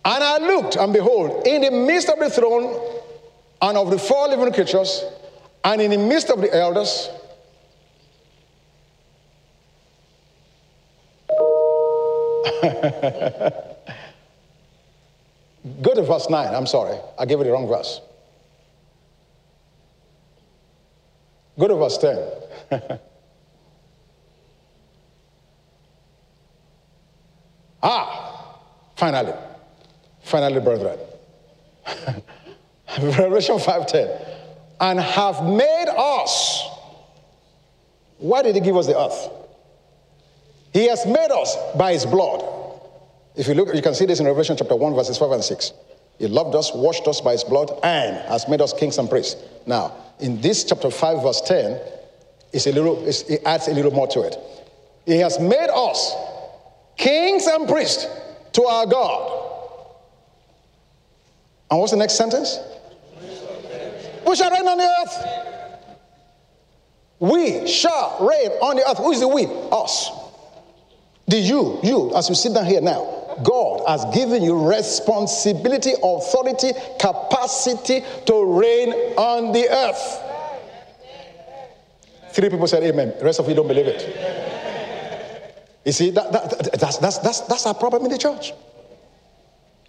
And 0.04 0.24
I 0.24 0.38
looked, 0.38 0.76
and 0.76 0.92
behold, 0.92 1.46
in 1.46 1.62
the 1.62 1.70
midst 1.70 2.08
of 2.08 2.18
the 2.18 2.30
throne 2.30 2.74
and 3.60 3.78
of 3.78 3.90
the 3.90 3.98
four 3.98 4.28
living 4.28 4.52
creatures, 4.52 5.04
and 5.64 5.80
in 5.80 5.92
the 5.92 5.98
midst 5.98 6.30
of 6.30 6.40
the 6.40 6.52
elders, 6.54 7.08
Go 15.82 15.94
to 15.94 16.02
verse 16.02 16.28
9. 16.28 16.54
I'm 16.54 16.66
sorry. 16.66 16.98
I 17.18 17.24
gave 17.24 17.38
you 17.38 17.44
the 17.44 17.52
wrong 17.52 17.68
verse. 17.68 18.00
Go 21.62 21.68
to 21.68 21.76
verse 21.76 21.96
10. 21.98 22.18
ah, 27.84 28.58
finally. 28.96 29.32
Finally, 30.24 30.60
brethren. 30.60 30.98
Revelation 33.00 33.58
5:10. 33.58 34.28
And 34.80 34.98
have 34.98 35.44
made 35.44 35.86
us. 35.96 36.66
Why 38.18 38.42
did 38.42 38.56
he 38.56 38.60
give 38.60 38.76
us 38.76 38.88
the 38.88 38.98
earth? 38.98 39.30
He 40.72 40.88
has 40.88 41.06
made 41.06 41.30
us 41.30 41.56
by 41.76 41.92
his 41.92 42.04
blood. 42.04 42.42
If 43.36 43.46
you 43.46 43.54
look, 43.54 43.72
you 43.72 43.82
can 43.82 43.94
see 43.94 44.06
this 44.06 44.18
in 44.18 44.26
Revelation 44.26 44.56
chapter 44.56 44.74
1, 44.74 44.94
verses 44.96 45.16
5 45.16 45.30
and 45.30 45.44
6. 45.44 45.72
He 46.22 46.28
loved 46.28 46.54
us, 46.54 46.72
washed 46.72 47.08
us 47.08 47.20
by 47.20 47.32
his 47.32 47.42
blood, 47.42 47.72
and 47.82 48.16
has 48.28 48.46
made 48.48 48.60
us 48.60 48.72
kings 48.72 48.96
and 48.96 49.10
priests. 49.10 49.42
Now, 49.66 49.92
in 50.20 50.40
this 50.40 50.62
chapter 50.62 50.88
5, 50.88 51.20
verse 51.20 51.40
10, 51.40 51.80
it's 52.52 52.68
a 52.68 52.72
little, 52.72 53.04
it's, 53.08 53.22
it 53.22 53.42
adds 53.44 53.66
a 53.66 53.72
little 53.72 53.90
more 53.90 54.06
to 54.06 54.20
it. 54.20 54.36
He 55.04 55.18
has 55.18 55.40
made 55.40 55.68
us 55.68 56.14
kings 56.96 57.48
and 57.48 57.68
priests 57.68 58.06
to 58.52 58.62
our 58.62 58.86
God. 58.86 59.50
And 61.72 61.80
what's 61.80 61.90
the 61.90 61.98
next 61.98 62.14
sentence? 62.14 62.56
We 64.24 64.36
shall 64.36 64.52
reign 64.52 64.68
on 64.68 64.78
the 64.78 64.94
earth. 65.02 65.26
We 67.18 67.66
shall 67.66 68.18
reign 68.20 68.52
on 68.62 68.76
the 68.76 68.88
earth. 68.88 68.98
Who 68.98 69.10
is 69.10 69.18
the 69.18 69.26
we? 69.26 69.46
Us. 69.72 70.08
The 71.26 71.36
you, 71.36 71.80
you, 71.82 72.14
as 72.14 72.28
you 72.28 72.36
sit 72.36 72.54
down 72.54 72.66
here 72.66 72.80
now, 72.80 73.21
God 73.42 73.82
has 73.88 74.04
given 74.14 74.42
you 74.42 74.68
responsibility, 74.68 75.92
authority, 76.02 76.72
capacity 76.98 78.04
to 78.26 78.44
reign 78.58 78.92
on 79.16 79.52
the 79.52 79.68
earth. 79.68 80.20
Three 82.32 82.48
people 82.48 82.66
said 82.66 82.82
amen. 82.82 83.14
The 83.18 83.24
rest 83.24 83.40
of 83.40 83.48
you 83.48 83.54
don't 83.54 83.68
believe 83.68 83.86
it. 83.86 85.52
You 85.84 85.92
see, 85.92 86.10
that, 86.10 86.32
that, 86.32 86.80
that's, 86.80 86.98
that's, 86.98 87.18
that's, 87.18 87.40
that's 87.42 87.66
our 87.66 87.74
problem 87.74 88.04
in 88.04 88.10
the 88.10 88.18
church. 88.18 88.52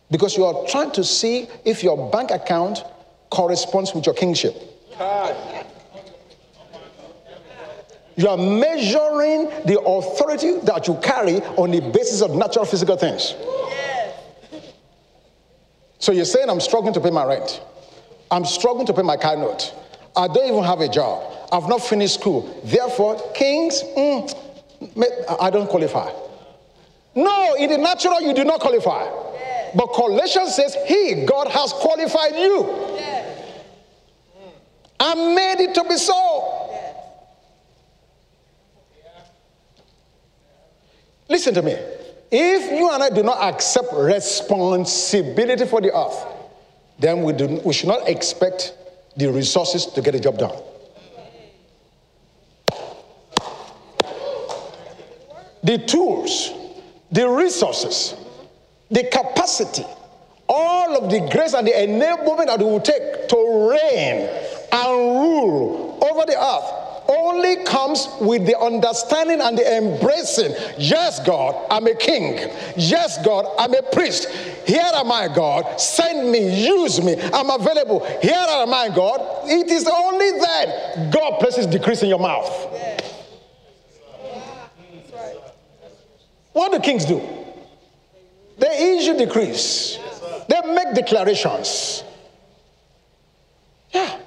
Because 0.10 0.36
you 0.36 0.46
are 0.46 0.68
trying 0.68 0.92
to 0.92 1.04
see 1.04 1.48
if 1.66 1.84
your 1.84 2.10
bank 2.12 2.32
account 2.32 2.84
corresponds 3.30 3.94
with 3.94 4.06
your 4.06 4.16
kingship. 4.16 4.56
You 8.16 8.28
are 8.30 8.38
measuring 8.38 9.50
the 9.66 9.82
authority 9.86 10.60
that 10.64 10.88
you 10.88 10.96
carry 10.96 11.42
on 11.58 11.72
the 11.72 11.82
basis 11.82 12.22
of 12.22 12.36
natural 12.36 12.66
physical 12.66 12.96
things. 12.96 13.34
So 16.00 16.12
you're 16.12 16.26
saying, 16.26 16.50
I'm 16.50 16.60
struggling 16.60 16.94
to 16.94 17.00
pay 17.00 17.12
my 17.12 17.24
rent. 17.24 17.62
I'm 18.30 18.46
struggling 18.46 18.86
to 18.88 18.94
pay 18.94 19.04
my 19.04 19.18
car 19.18 19.38
note. 19.38 19.74
I 20.16 20.28
don't 20.28 20.48
even 20.48 20.64
have 20.64 20.82
a 20.82 20.90
job. 20.90 21.48
I've 21.52 21.70
not 21.70 21.82
finished 21.82 22.16
school. 22.16 22.62
Therefore, 22.66 23.32
kings, 23.34 23.82
mm, 23.96 24.28
I 25.40 25.50
don't 25.50 25.70
qualify. 25.70 26.12
No, 27.16 27.56
in 27.56 27.70
the 27.70 27.78
natural, 27.78 28.22
you 28.22 28.34
do 28.34 28.44
not 28.44 28.60
qualify. 28.60 29.06
But 29.76 29.88
Colossians 29.88 30.56
says, 30.56 30.76
He, 30.88 31.26
God, 31.26 31.48
has 31.48 31.74
qualified 31.74 32.36
you. 32.36 32.94
I 35.00 35.16
made 35.16 35.64
it 35.64 35.76
to 35.76 35.84
be 35.84 35.98
so. 35.98 36.53
Listen 41.34 41.56
to 41.56 41.64
me. 41.64 41.76
If 42.30 42.72
you 42.78 42.92
and 42.92 43.02
I 43.02 43.10
do 43.10 43.24
not 43.24 43.42
accept 43.42 43.92
responsibility 43.92 45.66
for 45.66 45.82
the 45.82 45.92
earth, 45.92 46.28
then 47.00 47.24
we, 47.24 47.34
do, 47.34 47.60
we 47.66 47.74
should 47.74 47.88
not 47.88 48.08
expect 48.08 48.76
the 49.18 49.32
resources 49.32 49.88
to 49.88 50.02
get 50.04 50.12
the 50.12 50.20
job 50.20 50.38
done. 50.38 50.56
The 55.64 55.80
tools, 55.80 56.52
the 57.12 57.28
resources, 57.28 58.14
the 58.92 59.06
capacity, 59.06 59.88
all 60.48 61.04
of 61.04 61.10
the 61.10 61.28
grace 61.32 61.56
and 61.56 61.66
the 61.66 61.72
enablement 61.72 62.46
that 62.46 62.62
it 62.62 62.64
will 62.64 62.80
take 62.80 63.28
to 63.30 63.70
reign 63.72 64.30
and 64.72 65.20
rule 65.20 65.98
over 66.00 66.28
the 66.28 66.40
earth 66.40 66.83
only 67.08 67.64
comes 67.64 68.08
with 68.22 68.46
the 68.46 68.58
understanding 68.60 69.42
and 69.42 69.58
the 69.58 69.78
embracing. 69.78 70.54
Yes, 70.78 71.20
God, 71.26 71.56
I'm 71.70 71.88
a 71.88 71.96
king. 71.96 72.38
Yes, 72.78 73.24
God, 73.24 73.46
I'm 73.58 73.74
a 73.74 73.82
priest. 73.82 74.30
Here 74.66 74.92
am 74.94 75.12
I, 75.12 75.28
God. 75.34 75.80
Send 75.80 76.32
me, 76.32 76.66
use 76.66 77.02
me. 77.02 77.16
I'm 77.34 77.50
available. 77.50 78.06
Here 78.22 78.34
am 78.34 78.74
I, 78.74 78.90
God. 78.90 79.20
It 79.50 79.70
is 79.70 79.88
only 79.88 80.32
then 80.32 81.12
God 81.12 81.40
places 81.40 81.68
decrees 81.68 82.04
in 82.04 82.10
your 82.10 82.20
mouth. 82.20 82.50
What 86.54 86.72
do 86.72 86.80
kings 86.80 87.06
do? 87.06 87.22
They 88.58 88.98
issue 88.98 89.18
decrees. 89.18 89.98
They 90.48 90.62
make 90.74 90.94
declarations. 90.94 92.04
Yeah. 93.92 94.20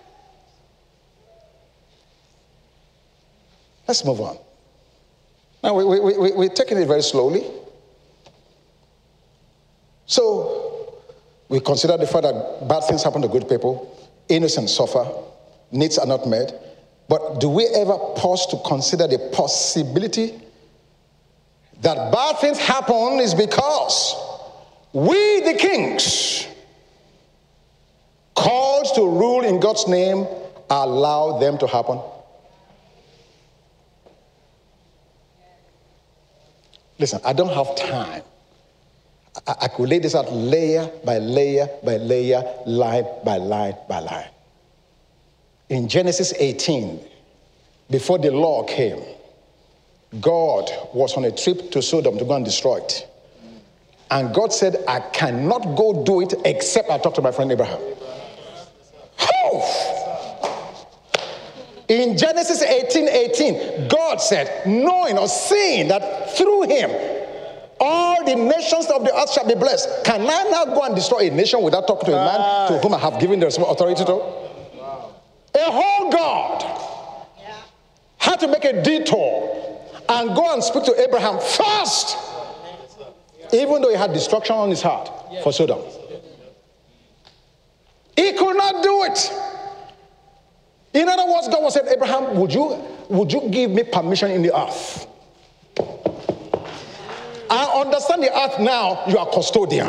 Let's 3.87 4.05
move 4.05 4.20
on. 4.20 4.38
Now, 5.62 5.75
we, 5.75 5.85
we, 5.85 6.01
we, 6.01 6.33
we're 6.33 6.49
taking 6.49 6.79
it 6.79 6.87
very 6.87 7.03
slowly. 7.03 7.44
So, 10.07 11.03
we 11.49 11.61
consider 11.61 11.96
the 11.96 12.07
fact 12.07 12.25
that 12.25 12.68
bad 12.68 12.81
things 12.85 13.03
happen 13.03 13.22
to 13.22 13.29
good 13.29 13.49
people, 13.49 13.96
innocent 14.29 14.70
suffer, 14.70 15.07
needs 15.70 15.99
are 15.99 16.07
not 16.07 16.27
met. 16.27 16.53
But 17.09 17.40
do 17.40 17.49
we 17.49 17.66
ever 17.66 17.96
pause 18.16 18.46
to 18.49 18.59
consider 18.66 19.07
the 19.07 19.31
possibility 19.33 20.35
that 21.83 22.12
bad 22.12 22.38
things 22.38 22.59
happen 22.59 23.20
is 23.20 23.35
because 23.35 24.16
we, 24.92 25.40
the 25.40 25.55
kings, 25.55 26.46
called 28.35 28.87
to 28.94 29.03
rule 29.03 29.44
in 29.44 29.61
God's 29.61 29.87
name, 29.87 30.27
allow 30.70 31.38
them 31.38 31.59
to 31.59 31.66
happen? 31.66 32.01
Listen, 36.99 37.21
I 37.25 37.33
don't 37.33 37.53
have 37.53 37.77
time. 37.77 38.23
I, 39.47 39.55
I 39.63 39.69
could 39.69 39.89
lay 39.89 39.99
this 39.99 40.15
out 40.15 40.33
layer 40.33 40.91
by 41.05 41.19
layer 41.19 41.69
by 41.85 41.97
layer, 41.97 42.43
line 42.67 43.05
by 43.25 43.37
line 43.37 43.77
by 43.89 44.01
line. 44.01 44.29
In 45.69 45.89
Genesis 45.89 46.33
18, 46.39 47.01
before 47.91 48.19
the 48.19 48.31
law 48.31 48.65
came, 48.65 49.03
God 50.21 50.71
was 50.95 51.17
on 51.17 51.25
a 51.25 51.33
trip 51.33 51.71
to 51.73 51.83
Sodom 51.83 52.19
to 52.19 52.25
go 52.25 52.37
and 52.37 52.45
destroy 52.45 52.77
it. 52.79 53.07
And 54.11 54.33
God 54.33 54.53
said, 54.53 54.85
I 54.87 55.01
cannot 55.01 55.77
go 55.77 56.05
do 56.05 56.21
it 56.21 56.35
except 56.45 56.91
I 56.91 56.99
talk 56.99 57.15
to 57.15 57.23
my 57.23 57.33
friend 57.33 57.51
Abraham. 57.51 57.81
In 61.88 62.18
Genesis 62.18 62.62
18 62.62 63.09
18, 63.09 63.88
God 63.88 64.20
said, 64.20 64.66
knowing 64.66 65.18
or 65.18 65.29
seeing 65.29 65.88
that 65.88 66.37
through 66.37 66.62
him 66.62 66.90
all 67.79 68.25
the 68.25 68.35
nations 68.35 68.87
of 68.87 69.05
the 69.05 69.14
earth 69.14 69.33
shall 69.33 69.46
be 69.46 69.55
blessed. 69.55 70.05
Can 70.05 70.22
I 70.22 70.49
now 70.51 70.64
go 70.64 70.83
and 70.83 70.94
destroy 70.94 71.29
a 71.29 71.31
nation 71.31 71.62
without 71.62 71.87
talking 71.87 72.07
to 72.07 72.12
a 72.12 72.25
man 72.25 72.68
to 72.68 72.79
whom 72.79 72.94
I 72.94 72.99
have 72.99 73.20
given 73.20 73.38
the 73.38 73.46
authority 73.46 74.05
to? 74.05 74.12
A 74.12 75.70
whole 75.70 76.11
God 76.11 76.64
had 78.18 78.40
to 78.40 78.49
make 78.49 78.64
a 78.64 78.83
detour 78.83 79.83
and 80.09 80.35
go 80.35 80.53
and 80.53 80.62
speak 80.62 80.85
to 80.85 81.01
Abraham 81.01 81.38
first, 81.38 82.16
even 83.53 83.83
though 83.83 83.90
he 83.90 83.96
had 83.96 84.12
destruction 84.12 84.57
on 84.57 84.70
his 84.70 84.83
heart 84.83 85.11
for 85.42 85.53
Sodom. 85.53 85.81
He 88.16 88.33
could 88.33 88.57
not 88.57 88.83
do 88.83 89.05
it. 89.05 89.33
In 90.97 91.11
other 91.11 91.31
words, 91.31 91.47
God 91.49 91.63
was 91.63 91.75
saying, 91.75 91.89
Abraham, 91.89 92.39
would 92.41 92.55
you, 92.55 92.83
would 93.11 93.31
you 93.31 93.51
give 93.51 93.71
me 93.71 93.83
permission 93.83 94.31
in 94.31 94.41
the 94.41 94.59
earth? 94.59 95.07
I 97.51 97.83
understand 97.85 98.23
the 98.23 98.35
earth 98.35 98.59
now, 98.59 99.05
you 99.07 99.19
are 99.19 99.27
custodian. 99.31 99.87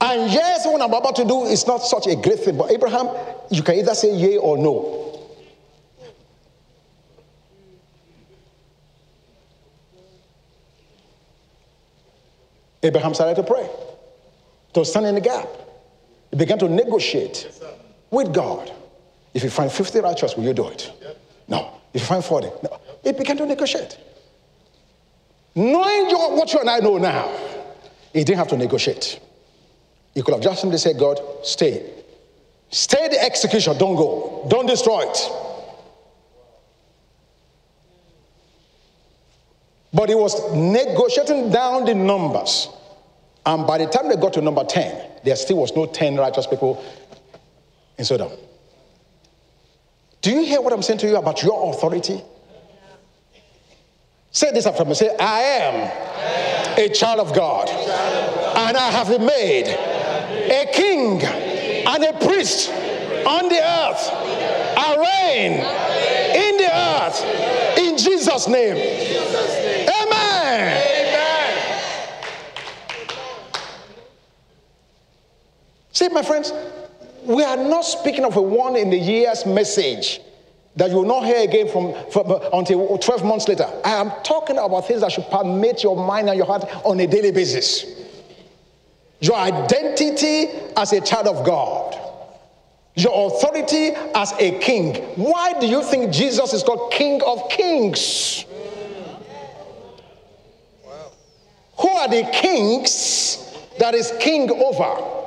And 0.00 0.32
yes, 0.32 0.66
what 0.66 0.82
I'm 0.82 0.92
about 0.92 1.14
to 1.14 1.24
do 1.24 1.44
is 1.44 1.64
not 1.64 1.78
such 1.78 2.08
a 2.08 2.16
great 2.16 2.40
thing, 2.40 2.58
but 2.58 2.72
Abraham, 2.72 3.08
you 3.52 3.62
can 3.62 3.76
either 3.76 3.94
say 3.94 4.12
yea 4.12 4.36
or 4.36 4.58
no. 4.58 5.30
Abraham 12.82 13.14
started 13.14 13.36
to 13.36 13.44
pray, 13.44 13.70
to 14.74 14.84
stand 14.84 15.06
in 15.06 15.14
the 15.14 15.20
gap. 15.20 15.46
He 16.32 16.36
began 16.36 16.58
to 16.58 16.68
negotiate 16.68 17.48
with 18.10 18.34
God. 18.34 18.72
If 19.34 19.42
you 19.42 19.50
find 19.50 19.72
50 19.72 20.00
righteous, 20.00 20.36
will 20.36 20.44
you 20.44 20.52
do 20.52 20.68
it? 20.68 20.92
No. 21.48 21.80
If 21.94 22.02
you 22.02 22.06
find 22.06 22.24
40, 22.24 22.48
no. 22.62 22.80
He 23.02 23.12
began 23.12 23.36
to 23.38 23.46
negotiate. 23.46 23.98
Knowing 25.54 26.10
what 26.36 26.52
you 26.52 26.60
and 26.60 26.70
I 26.70 26.78
know 26.78 26.98
now, 26.98 27.30
he 28.12 28.24
didn't 28.24 28.38
have 28.38 28.48
to 28.48 28.56
negotiate. 28.56 29.20
He 30.14 30.22
could 30.22 30.34
have 30.34 30.42
just 30.42 30.60
simply 30.60 30.78
said, 30.78 30.98
God, 30.98 31.20
stay. 31.42 31.90
Stay 32.70 33.08
the 33.08 33.22
execution, 33.22 33.76
don't 33.78 33.96
go. 33.96 34.46
Don't 34.48 34.66
destroy 34.66 35.02
it. 35.02 35.30
But 39.94 40.08
he 40.08 40.14
was 40.14 40.52
negotiating 40.54 41.50
down 41.50 41.84
the 41.84 41.94
numbers. 41.94 42.68
And 43.44 43.66
by 43.66 43.78
the 43.78 43.86
time 43.86 44.08
they 44.08 44.16
got 44.16 44.32
to 44.34 44.40
number 44.40 44.64
10, 44.64 45.20
there 45.24 45.36
still 45.36 45.58
was 45.58 45.74
no 45.76 45.86
10 45.86 46.16
righteous 46.16 46.46
people 46.46 46.82
in 47.98 48.04
Sodom. 48.04 48.30
Do 50.22 50.30
you 50.30 50.44
hear 50.44 50.60
what 50.60 50.72
I'm 50.72 50.82
saying 50.82 51.00
to 51.00 51.08
you 51.08 51.16
about 51.16 51.42
your 51.42 51.74
authority? 51.74 52.22
Say 54.30 54.52
this 54.52 54.66
after 54.66 54.84
me. 54.84 54.94
Say, 54.94 55.14
I 55.18 55.40
am, 55.40 56.78
a 56.78 56.88
child 56.88 57.20
of 57.20 57.34
God, 57.34 57.68
and 57.68 58.76
I 58.76 58.90
have 58.92 59.08
been 59.08 59.26
made 59.26 59.66
a 59.66 60.72
king 60.72 61.22
and 61.22 62.04
a 62.04 62.12
priest 62.24 62.70
on 62.70 63.48
the 63.48 63.58
earth. 63.58 64.10
I 64.78 64.96
reign 64.96 65.52
in 65.52 66.56
the 66.56 66.70
earth 66.72 67.78
in 67.78 67.98
Jesus' 67.98 68.48
name. 68.48 68.76
Amen. 69.88 70.92
See, 75.92 76.08
my 76.08 76.22
friends, 76.22 76.52
we 77.24 77.44
are 77.44 77.56
not 77.56 77.82
speaking 77.82 78.24
of 78.24 78.36
a 78.36 78.42
one 78.42 78.76
in 78.76 78.90
the 78.90 78.98
years 78.98 79.46
message 79.46 80.20
that 80.76 80.90
you 80.90 80.96
will 80.96 81.04
not 81.04 81.24
hear 81.24 81.42
again 81.42 81.68
from, 81.68 81.94
from, 82.10 82.40
until 82.52 82.96
12 82.96 83.24
months 83.24 83.46
later. 83.46 83.68
I 83.84 83.90
am 83.90 84.10
talking 84.24 84.56
about 84.58 84.86
things 84.86 85.02
that 85.02 85.12
should 85.12 85.28
permeate 85.30 85.82
your 85.82 85.96
mind 85.96 86.28
and 86.28 86.36
your 86.36 86.46
heart 86.46 86.64
on 86.84 86.98
a 87.00 87.06
daily 87.06 87.30
basis. 87.30 87.84
Your 89.20 89.36
identity 89.36 90.48
as 90.76 90.92
a 90.92 91.00
child 91.00 91.28
of 91.28 91.46
God, 91.46 91.96
your 92.94 93.28
authority 93.28 93.90
as 94.14 94.32
a 94.38 94.58
king. 94.58 94.96
Why 95.16 95.54
do 95.60 95.66
you 95.66 95.82
think 95.84 96.12
Jesus 96.12 96.52
is 96.52 96.62
called 96.62 96.92
King 96.92 97.22
of 97.22 97.48
Kings? 97.50 98.44
Wow. 100.84 101.12
Who 101.78 101.88
are 101.88 102.08
the 102.08 102.28
kings 102.32 103.54
that 103.78 103.94
is 103.94 104.12
king 104.18 104.50
over? 104.50 105.21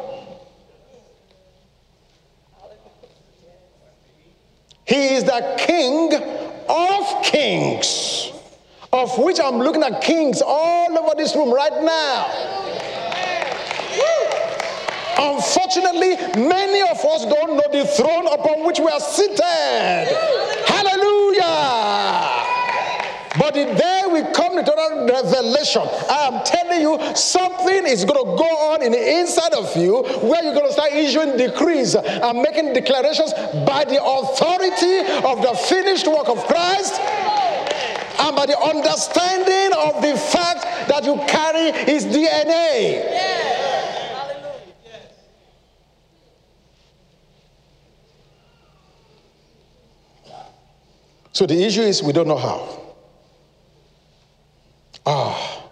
He 4.86 5.16
is 5.16 5.24
the 5.24 5.56
King 5.58 6.14
of 6.70 7.24
kings, 7.24 8.32
of 8.94 9.18
which 9.18 9.40
I'm 9.40 9.58
looking 9.58 9.84
at 9.84 10.02
kings 10.02 10.42
all 10.46 10.98
over 10.98 11.16
this 11.16 11.36
room 11.36 11.54
right 11.54 11.84
now. 11.84 12.56
Unfortunately, 15.18 16.18
many 16.48 16.82
of 16.82 17.04
us 17.04 17.26
don't 17.26 17.56
know 17.56 17.70
the 17.72 17.86
throne 17.88 18.28
upon 18.28 18.66
which 18.66 18.80
we 18.80 18.88
are 18.88 19.00
seated. 19.00 19.40
Hallelujah. 20.68 21.46
But 23.46 23.54
the 23.54 23.66
day 23.76 24.02
we 24.12 24.24
come 24.34 24.56
to 24.56 24.64
that 24.64 25.08
revelation, 25.08 25.84
I 25.86 26.34
am 26.34 26.44
telling 26.44 26.82
you, 26.82 27.16
something 27.16 27.86
is 27.86 28.04
going 28.04 28.18
to 28.18 28.36
go 28.36 28.74
on 28.74 28.82
in 28.82 28.92
the 28.92 29.20
inside 29.20 29.54
of 29.54 29.78
you 29.78 30.02
where 30.02 30.44
you're 30.44 30.56
going 30.56 30.66
to 30.66 30.74
start 30.74 30.92
issuing 30.94 31.38
decrees 31.38 31.94
and 31.94 32.42
making 32.42 32.74
declarations 32.74 33.34
by 33.70 33.86
the 33.86 34.04
authority 34.04 34.98
of 35.22 35.44
the 35.44 35.54
finished 35.70 36.08
work 36.08 36.28
of 36.28 36.44
Christ 36.48 37.00
and 38.20 38.36
by 38.36 38.48
the 38.48 38.58
understanding 38.58 39.78
of 39.78 40.02
the 40.02 40.18
fact 40.18 40.90
that 40.90 41.04
you 41.06 41.16
carry 41.28 41.72
his 41.86 42.04
DNA. 42.04 43.46
So 51.32 51.46
the 51.46 51.64
issue 51.64 51.82
is 51.82 52.02
we 52.02 52.12
don't 52.12 52.28
know 52.28 52.38
how. 52.38 52.85
Ah. 55.06 55.64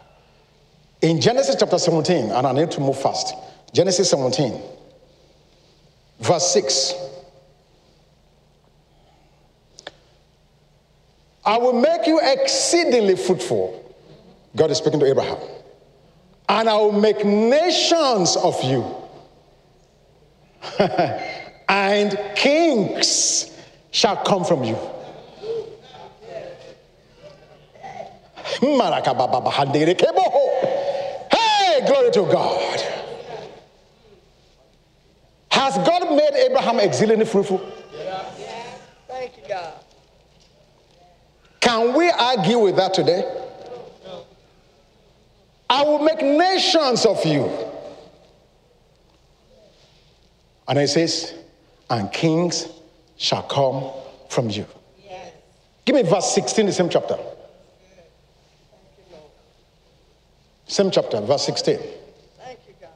In 1.02 1.20
Genesis 1.20 1.56
chapter 1.60 1.78
17, 1.78 2.32
and 2.32 2.48
I 2.48 2.52
need 2.52 2.72
to 2.72 2.80
move 2.80 3.02
fast. 3.02 3.36
Genesis 3.74 4.10
17, 4.10 4.62
verse 6.20 6.54
6. 6.54 6.94
I 11.46 11.58
will 11.58 11.74
make 11.74 12.08
you 12.08 12.20
exceedingly 12.22 13.16
fruitful. 13.18 13.80
God 14.56 14.72
is 14.72 14.78
speaking 14.78 15.00
to 15.00 15.06
Abraham. 15.06 15.38
And 16.48 16.70
I 16.70 16.78
will 16.78 16.92
make 16.92 17.26
nations 17.26 18.38
of 18.38 18.62
you. 18.64 18.86
and 21.68 22.18
kings 22.36 23.52
shall 23.92 24.18
come 24.18 24.46
from 24.46 24.64
you. 24.64 24.78
Hey, 31.32 31.86
glory 31.86 32.12
to 32.12 32.22
God. 32.32 32.84
Has 35.52 35.78
God 35.78 36.16
made 36.16 36.34
Abraham 36.36 36.80
exceedingly 36.80 37.26
fruitful? 37.26 37.62
Yeah. 37.96 38.24
Thank 39.08 39.38
you, 39.38 39.44
God. 39.48 39.74
Can 41.60 41.94
we 41.94 42.10
argue 42.10 42.60
with 42.60 42.76
that 42.76 42.94
today? 42.94 43.24
I 45.70 45.84
will 45.84 46.00
make 46.00 46.22
nations 46.22 47.06
of 47.06 47.26
you. 47.26 47.50
And 50.68 50.78
it 50.78 50.88
says, 50.90 51.34
and 51.90 52.12
kings 52.12 52.68
shall 53.18 53.44
come 53.44 53.92
from 54.30 54.50
you. 54.50 54.66
Yes. 55.04 55.32
Give 55.86 55.96
me 55.96 56.04
verse 56.04 56.34
16, 56.34 56.66
the 56.66 56.72
same 56.74 56.90
chapter. 56.90 57.18
Same 60.74 60.90
chapter, 60.90 61.22
verse 61.22 61.46
16. 61.46 61.78
Thank 61.78 62.60
you, 62.68 62.74
God. 62.82 62.90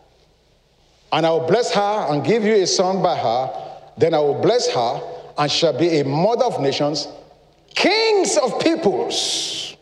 And 1.12 1.28
I 1.28 1.30
will 1.30 1.46
bless 1.46 1.72
her 1.76 2.08
and 2.10 2.26
give 2.26 2.44
you 2.44 2.56
a 2.56 2.66
son 2.66 3.04
by 3.04 3.16
her. 3.16 3.54
Then 4.00 4.16
I 4.16 4.20
will 4.20 4.42
bless 4.42 4.68
her 4.74 5.00
and 5.38 5.52
shall 5.52 5.78
be 5.78 6.00
a 6.00 6.04
mother 6.04 6.46
of 6.46 6.60
nations, 6.60 7.08
kings 7.76 8.36
of 8.38 8.60
peoples 8.60 9.76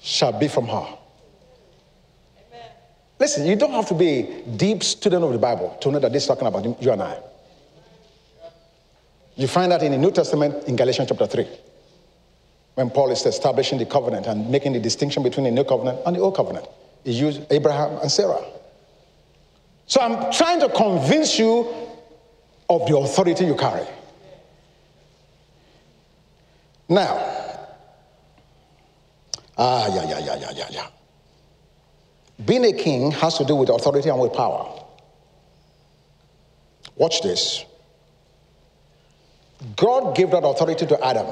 shall 0.00 0.30
be 0.38 0.46
from 0.46 0.68
her. 0.68 0.86
Amen. 2.46 2.70
Listen, 3.18 3.44
you 3.44 3.56
don't 3.56 3.72
have 3.72 3.88
to 3.88 3.94
be 3.94 4.20
a 4.20 4.42
deep 4.56 4.84
student 4.84 5.24
of 5.24 5.32
the 5.32 5.38
Bible 5.38 5.76
to 5.80 5.90
know 5.90 5.98
that 5.98 6.12
this 6.12 6.22
is 6.22 6.28
talking 6.28 6.46
about 6.46 6.80
you 6.80 6.92
and 6.92 7.02
I. 7.02 7.18
You 9.34 9.48
find 9.48 9.72
that 9.72 9.82
in 9.82 9.90
the 9.90 9.98
New 9.98 10.12
Testament 10.12 10.68
in 10.68 10.76
Galatians 10.76 11.08
chapter 11.08 11.26
3 11.26 11.48
when 12.80 12.88
Paul 12.88 13.10
is 13.10 13.26
establishing 13.26 13.78
the 13.78 13.84
covenant 13.84 14.26
and 14.26 14.48
making 14.48 14.72
the 14.72 14.80
distinction 14.80 15.22
between 15.22 15.44
the 15.44 15.50
new 15.50 15.64
covenant 15.64 16.00
and 16.06 16.16
the 16.16 16.20
old 16.20 16.34
covenant. 16.34 16.66
He 17.04 17.12
used 17.12 17.42
Abraham 17.50 17.98
and 18.00 18.10
Sarah. 18.10 18.42
So 19.86 20.00
I'm 20.00 20.32
trying 20.32 20.60
to 20.60 20.68
convince 20.70 21.38
you 21.38 21.68
of 22.70 22.88
the 22.88 22.96
authority 22.96 23.44
you 23.44 23.54
carry. 23.54 23.86
Now, 26.88 27.18
ah, 29.58 29.94
yeah, 29.94 30.08
yeah, 30.08 30.18
yeah, 30.18 30.36
yeah, 30.36 30.50
yeah, 30.56 30.66
yeah. 30.70 30.86
Being 32.46 32.64
a 32.64 32.72
king 32.72 33.10
has 33.12 33.36
to 33.36 33.44
do 33.44 33.56
with 33.56 33.68
authority 33.68 34.08
and 34.08 34.18
with 34.18 34.32
power. 34.32 34.82
Watch 36.96 37.20
this. 37.20 37.66
God 39.76 40.16
gave 40.16 40.30
that 40.30 40.44
authority 40.44 40.86
to 40.86 41.04
Adam. 41.04 41.26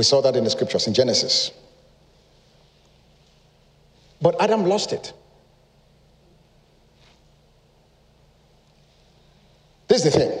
We 0.00 0.04
saw 0.04 0.22
that 0.22 0.34
in 0.34 0.44
the 0.44 0.48
scriptures 0.48 0.86
in 0.86 0.94
Genesis. 0.94 1.50
But 4.22 4.40
Adam 4.40 4.64
lost 4.64 4.94
it. 4.94 5.12
This 9.88 10.06
is 10.06 10.10
the 10.10 10.18
thing. 10.18 10.38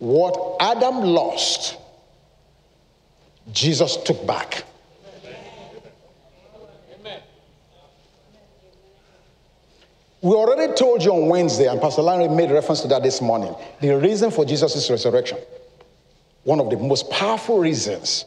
What 0.00 0.56
Adam 0.58 1.02
lost, 1.02 1.76
Jesus 3.52 3.96
took 3.98 4.26
back. 4.26 4.64
We 10.22 10.32
already 10.32 10.74
told 10.74 11.04
you 11.04 11.12
on 11.12 11.28
Wednesday, 11.28 11.68
and 11.68 11.80
Pastor 11.80 12.02
Larry 12.02 12.26
made 12.26 12.50
reference 12.50 12.80
to 12.80 12.88
that 12.88 13.04
this 13.04 13.20
morning, 13.22 13.54
the 13.80 13.96
reason 13.96 14.32
for 14.32 14.44
Jesus' 14.44 14.90
resurrection 14.90 15.38
one 16.44 16.60
of 16.60 16.70
the 16.70 16.76
most 16.76 17.10
powerful 17.10 17.58
reasons, 17.58 18.24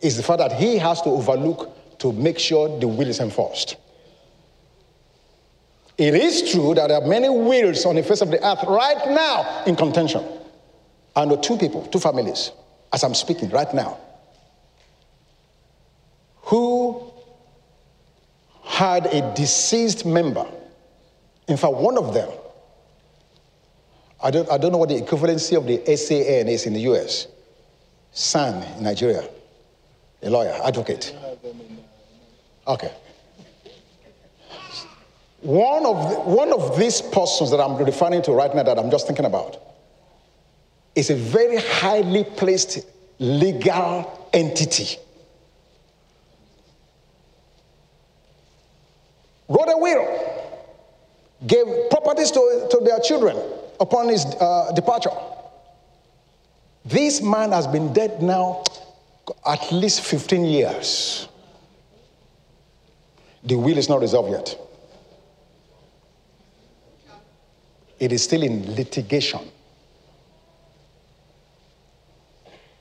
is 0.00 0.16
the 0.16 0.22
fact 0.22 0.38
that 0.38 0.52
he 0.52 0.76
has 0.78 1.00
to 1.02 1.10
overlook 1.10 1.98
to 1.98 2.12
make 2.12 2.38
sure 2.38 2.80
the 2.80 2.88
will 2.88 3.08
is 3.08 3.20
enforced. 3.20 3.76
It 5.96 6.14
is 6.14 6.50
true 6.50 6.74
that 6.74 6.88
there 6.88 7.00
are 7.00 7.06
many 7.06 7.28
wills 7.28 7.86
on 7.86 7.94
the 7.94 8.02
face 8.02 8.22
of 8.22 8.30
the 8.30 8.44
earth 8.44 8.64
right 8.66 9.08
now 9.10 9.62
in 9.66 9.76
contention. 9.76 10.24
I 11.14 11.24
know 11.24 11.36
two 11.36 11.56
people, 11.56 11.86
two 11.86 12.00
families, 12.00 12.50
as 12.92 13.04
I'm 13.04 13.14
speaking 13.14 13.50
right 13.50 13.72
now, 13.72 13.98
who 16.38 17.12
had 18.64 19.06
a 19.06 19.34
deceased 19.34 20.04
member. 20.04 20.46
In 21.46 21.56
fact, 21.56 21.74
one 21.74 21.98
of 21.98 22.14
them, 22.14 22.30
I 24.22 24.30
don't, 24.30 24.48
I 24.50 24.56
don't 24.56 24.70
know 24.70 24.78
what 24.78 24.88
the 24.88 25.00
equivalency 25.00 25.56
of 25.56 25.66
the 25.66 25.96
SAN 25.96 26.48
is 26.48 26.66
in 26.66 26.74
the 26.74 26.80
US, 26.92 27.26
SAN 28.12 28.62
in 28.76 28.84
Nigeria, 28.84 29.28
a 30.22 30.30
lawyer, 30.30 30.56
advocate. 30.64 31.16
Okay. 32.66 32.92
One 35.40 35.84
of, 35.84 36.08
the, 36.08 36.16
one 36.20 36.52
of 36.52 36.78
these 36.78 37.02
persons 37.02 37.50
that 37.50 37.58
I'm 37.58 37.76
referring 37.76 38.22
to 38.22 38.32
right 38.32 38.54
now 38.54 38.62
that 38.62 38.78
I'm 38.78 38.92
just 38.92 39.08
thinking 39.08 39.24
about 39.24 39.58
is 40.94 41.10
a 41.10 41.16
very 41.16 41.56
highly 41.56 42.22
placed 42.22 42.86
legal 43.18 44.28
entity. 44.32 44.98
Wrote 49.48 49.68
a 49.68 49.76
will, 49.76 50.54
gave 51.44 51.90
properties 51.90 52.30
to, 52.30 52.68
to 52.70 52.80
their 52.84 53.00
children 53.00 53.36
upon 53.80 54.08
his 54.08 54.24
uh, 54.24 54.72
departure. 54.74 55.10
This 56.84 57.22
man 57.22 57.52
has 57.52 57.66
been 57.66 57.92
dead 57.92 58.22
now 58.22 58.64
at 59.46 59.70
least 59.72 60.00
15 60.02 60.44
years. 60.44 61.28
The 63.44 63.56
will 63.56 63.78
is 63.78 63.88
not 63.88 64.00
resolved 64.00 64.30
yet. 64.30 64.56
it 68.02 68.10
is 68.10 68.24
still 68.24 68.42
in 68.42 68.74
litigation. 68.74 69.38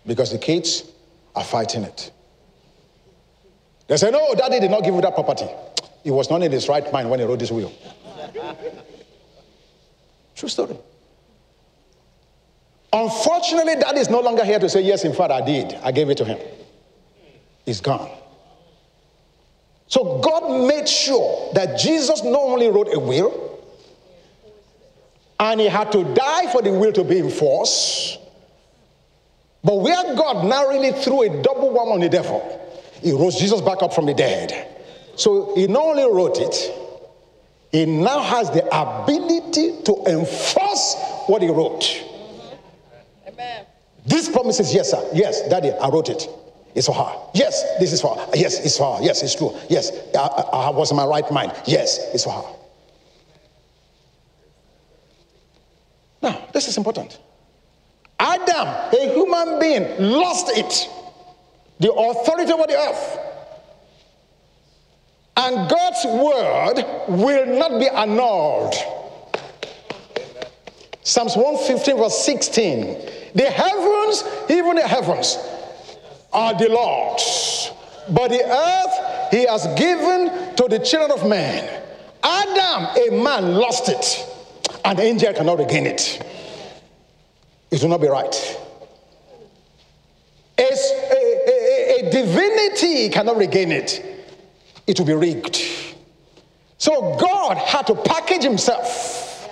Because 0.03 0.31
the 0.31 0.39
kids 0.39 0.89
are 1.35 1.43
fighting 1.43 1.83
it. 1.83 2.11
They 3.85 3.97
say, 3.97 4.09
No, 4.09 4.33
daddy 4.33 4.59
did 4.59 4.71
not 4.71 4.83
give 4.83 4.95
you 4.95 5.01
that 5.01 5.13
property. 5.13 5.45
He 6.03 6.09
was 6.09 6.31
not 6.31 6.41
in 6.41 6.51
his 6.51 6.67
right 6.67 6.91
mind 6.91 7.07
when 7.07 7.19
he 7.19 7.25
wrote 7.25 7.37
this 7.37 7.51
will. 7.51 7.71
True 10.41 10.49
story. 10.49 10.75
Unfortunately, 12.91 13.75
daddy 13.75 13.99
is 13.99 14.09
no 14.09 14.21
longer 14.21 14.43
here 14.43 14.57
to 14.57 14.67
say, 14.67 14.81
Yes, 14.81 15.03
in 15.05 15.13
fact, 15.13 15.31
I 15.31 15.45
did. 15.45 15.75
I 15.83 15.91
gave 15.91 16.09
it 16.09 16.17
to 16.17 16.25
him. 16.25 16.39
He's 17.63 17.79
gone. 17.79 18.09
So 19.85 20.17
God 20.17 20.67
made 20.67 20.89
sure 20.89 21.53
that 21.53 21.77
Jesus 21.77 22.23
not 22.23 22.41
only 22.41 22.69
wrote 22.69 22.91
a 22.91 22.97
will, 22.97 23.59
and 25.39 25.61
he 25.61 25.67
had 25.67 25.91
to 25.91 26.11
die 26.15 26.51
for 26.51 26.63
the 26.63 26.73
will 26.73 26.93
to 26.93 27.03
be 27.03 27.19
enforced. 27.19 28.17
But 29.63 29.75
where 29.75 30.15
God 30.15 30.43
really 30.69 30.91
threw 31.03 31.21
a 31.21 31.43
double 31.43 31.69
whammy 31.69 31.93
on 31.93 31.99
the 31.99 32.09
devil, 32.09 32.41
he 33.03 33.11
rose 33.11 33.35
Jesus 33.35 33.61
back 33.61 33.83
up 33.83 33.93
from 33.93 34.07
the 34.07 34.15
dead. 34.15 34.75
So 35.17 35.53
he 35.53 35.67
not 35.67 35.83
only 35.83 36.11
wrote 36.11 36.39
it, 36.39 36.80
he 37.71 37.85
now 37.85 38.19
has 38.19 38.49
the 38.51 38.65
ability 38.67 39.81
to 39.83 40.03
enforce 40.07 40.95
what 41.27 41.41
he 41.41 41.49
wrote. 41.49 42.03
Amen. 43.27 43.65
This 44.05 44.29
promises, 44.29 44.73
yes, 44.73 44.91
sir. 44.91 45.09
Yes, 45.13 45.47
daddy, 45.47 45.71
I 45.71 45.87
wrote 45.89 46.09
it. 46.09 46.27
It's 46.75 46.87
for 46.87 46.95
her. 46.95 47.13
Yes, 47.33 47.63
this 47.79 47.93
is 47.93 48.01
for 48.01 48.15
her. 48.15 48.27
Yes, 48.33 48.65
it's 48.65 48.77
for 48.77 48.97
her. 48.97 49.03
Yes, 49.03 49.23
it's 49.23 49.35
true. 49.35 49.57
Yes, 49.69 49.91
I, 50.15 50.19
I, 50.19 50.41
I 50.67 50.69
was 50.69 50.91
in 50.91 50.97
my 50.97 51.05
right 51.05 51.29
mind. 51.31 51.53
Yes, 51.65 51.99
it's 52.13 52.23
for 52.23 52.31
her. 52.31 52.43
Now, 56.21 56.47
this 56.53 56.67
is 56.67 56.77
important. 56.77 57.19
Adam, 58.19 58.67
a 58.67 59.13
human 59.13 59.59
being, 59.59 59.83
lost 59.99 60.49
it, 60.49 60.89
the 61.79 61.91
authority 61.91 62.51
over 62.51 62.67
the 62.67 62.77
earth. 62.77 63.30
And 65.37 65.69
God's 65.69 66.05
word 66.05 66.85
will 67.07 67.57
not 67.57 67.79
be 67.79 67.87
annulled. 67.87 68.75
Psalms 71.03 71.35
115, 71.35 71.97
verse 71.97 72.25
16. 72.25 72.83
The 73.33 73.49
heavens, 73.49 74.23
even 74.49 74.75
the 74.75 74.87
heavens, 74.87 75.37
are 76.33 76.53
the 76.57 76.69
Lord's, 76.69 77.71
but 78.09 78.29
the 78.29 78.43
earth 78.43 79.31
he 79.31 79.45
has 79.47 79.65
given 79.77 80.55
to 80.55 80.67
the 80.69 80.79
children 80.79 81.11
of 81.11 81.27
men. 81.27 81.81
Adam, 82.23 82.95
a 82.95 83.23
man, 83.23 83.55
lost 83.55 83.89
it. 83.89 84.27
And 84.85 84.99
an 84.99 85.05
angel 85.05 85.33
cannot 85.33 85.59
regain 85.59 85.87
it. 85.87 86.21
It 87.71 87.81
will 87.81 87.89
not 87.89 88.01
be 88.01 88.07
right. 88.07 88.59
A, 90.57 90.63
a, 90.63 91.39
a, 91.47 92.07
a 92.07 92.11
divinity 92.11 93.09
cannot 93.09 93.37
regain 93.37 93.71
it. 93.71 94.10
It 94.87 94.99
will 94.99 95.05
be 95.05 95.13
rigged. 95.13 95.61
So 96.77 97.15
God 97.17 97.57
had 97.57 97.87
to 97.87 97.95
package 97.95 98.43
himself 98.43 99.47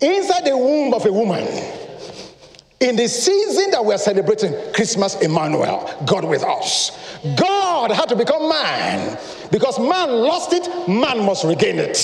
inside 0.00 0.44
the 0.44 0.56
womb 0.56 0.94
of 0.94 1.06
a 1.06 1.12
woman. 1.12 1.46
In 2.80 2.96
the 2.96 3.06
season 3.08 3.70
that 3.72 3.84
we're 3.84 3.98
celebrating 3.98 4.54
Christmas, 4.72 5.20
Emmanuel, 5.20 6.02
God 6.06 6.24
with 6.24 6.42
us, 6.42 6.98
God 7.36 7.90
had 7.90 8.08
to 8.08 8.16
become 8.16 8.48
man 8.48 9.18
because 9.52 9.78
man 9.78 10.10
lost 10.10 10.54
it, 10.54 10.66
man 10.88 11.24
must 11.26 11.44
regain 11.44 11.78
it. 11.78 11.98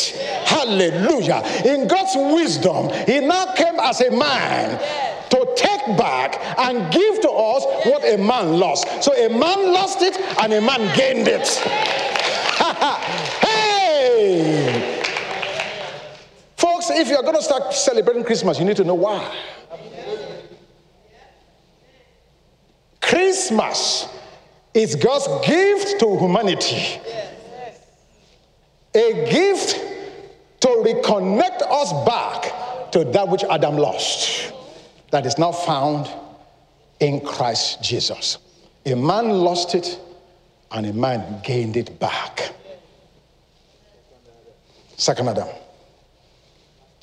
Hallelujah. 0.45 1.43
In 1.65 1.89
God's 1.89 2.15
wisdom, 2.35 2.91
He 3.07 3.21
now 3.21 3.55
came 3.55 3.81
as 3.81 4.03
a 4.03 4.11
man 4.11 4.79
back 5.97 6.41
and 6.59 6.93
give 6.93 7.21
to 7.21 7.31
us 7.31 7.65
what 7.87 8.05
a 8.05 8.17
man 8.17 8.59
lost. 8.59 9.03
So 9.03 9.13
a 9.13 9.29
man 9.29 9.73
lost 9.73 10.03
it 10.03 10.17
and 10.43 10.53
a 10.53 10.61
man 10.61 10.81
gained 10.97 11.29
it. 11.29 11.47
hey! 13.43 15.03
Folks, 16.57 16.91
if 16.91 17.09
you're 17.09 17.23
going 17.23 17.37
to 17.37 17.43
start 17.43 17.75
celebrating 17.75 18.25
Christmas, 18.25 18.59
you 18.59 18.65
need 18.65 18.77
to 18.77 18.85
know 18.85 18.95
why. 18.95 19.35
Christmas 23.01 24.09
is 24.75 24.97
God's 24.97 25.47
gift 25.47 26.01
to 26.01 26.19
humanity 26.19 27.01
a 28.97 29.31
gift 29.31 29.77
to 30.61 30.69
reconnect 30.69 31.63
us 31.63 31.93
back 32.07 32.91
to 32.93 33.05
that 33.05 33.29
which 33.29 33.45
Adam 33.45 33.77
lost, 33.77 34.53
that 35.17 35.25
is 35.25 35.39
now 35.39 35.51
found 35.51 36.11
in 37.01 37.23
Christ 37.23 37.83
Jesus. 37.83 38.37
A 38.85 38.95
man 38.95 39.31
lost 39.31 39.75
it, 39.75 39.99
and 40.71 40.85
a 40.85 40.93
man 40.93 41.41
gained 41.43 41.79
it 41.79 41.99
back. 41.99 42.53
Second 44.99 45.31
Adam, 45.31 45.49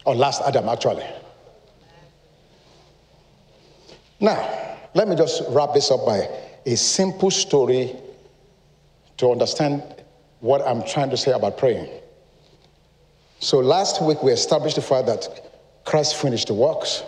or 0.06 0.14
last 0.14 0.44
Adam, 0.46 0.70
actually. 0.70 1.08
Now, 4.20 4.78
let 4.94 5.08
me 5.08 5.16
just 5.16 5.42
wrap 5.50 5.74
this 5.74 5.90
up 5.90 6.06
by 6.06 6.30
a 6.68 6.78
simple 6.78 7.32
story 7.32 7.96
to 9.18 9.32
understand 9.32 9.82
what 10.40 10.62
I'm 10.62 10.84
trying 10.84 11.10
to 11.10 11.18
say 11.18 11.32
about 11.32 11.58
praying. 11.58 11.90
So 13.40 13.58
last 13.58 14.04
week 14.04 14.22
we 14.22 14.32
established 14.32 14.76
the 14.76 14.84
fact 14.84 15.08
that 15.08 15.84
Christ 15.84 16.16
finished 16.18 16.50
the 16.50 16.54
works. 16.54 17.02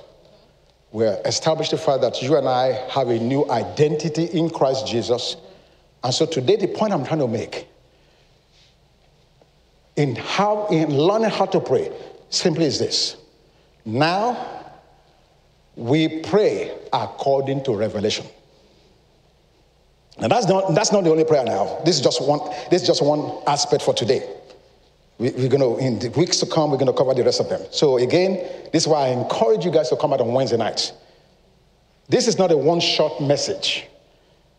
We 0.96 1.04
established 1.08 1.72
the 1.72 1.78
fact 1.78 2.00
that 2.04 2.22
you 2.22 2.38
and 2.38 2.48
I 2.48 2.68
have 2.90 3.10
a 3.10 3.20
new 3.20 3.52
identity 3.52 4.28
in 4.28 4.50
Christ 4.50 4.88
Jesus. 4.88 5.36
And 6.02 6.14
so 6.14 6.26
today 6.26 6.56
the 6.56 6.68
point 6.68 6.94
I'm 6.94 7.04
trying 7.04 7.20
to 7.20 7.28
make 7.28 7.68
in 9.98 10.16
how 10.16 10.68
in 10.68 10.98
learning 10.98 11.32
how 11.32 11.48
to 11.48 11.60
pray 11.60 11.92
simply 12.30 12.64
is 12.64 12.80
this. 12.80 13.18
Now 13.84 14.72
we 15.76 16.22
pray 16.22 16.74
according 16.94 17.66
to 17.66 17.76
revelation. 17.76 18.26
And 20.20 20.32
that's 20.32 20.48
not, 20.48 20.76
that's 20.76 20.94
not 20.94 21.04
the 21.04 21.10
only 21.10 21.26
prayer 21.26 21.44
now. 21.44 21.82
This 21.84 21.98
is 21.98 22.02
just 22.02 22.26
one, 22.26 22.40
this 22.72 22.84
is 22.84 22.88
just 22.88 23.04
one 23.04 23.44
aspect 23.48 23.84
for 23.84 23.94
today. 23.94 24.26
We, 25.18 25.30
are 25.30 25.48
going 25.48 25.62
to, 25.62 25.78
in 25.78 26.00
the 26.00 26.10
weeks 26.10 26.40
to 26.42 26.46
come, 26.46 26.72
we're 26.72 26.78
going 26.78 26.92
to 26.92 26.98
cover 26.98 27.14
the 27.14 27.24
rest 27.24 27.40
of 27.40 27.50
them. 27.50 27.62
So 27.72 27.98
again, 27.98 28.36
this 28.74 28.84
is 28.84 28.88
why 28.88 29.08
I 29.08 29.08
encourage 29.10 29.64
you 29.64 29.72
guys 29.72 29.90
to 29.90 29.96
come 29.96 30.12
out 30.12 30.22
on 30.22 30.34
Wednesday 30.34 30.58
night. 30.58 30.92
This 32.10 32.28
is 32.28 32.38
not 32.38 32.52
a 32.52 32.58
one-shot 32.58 33.22
message. 33.22 33.88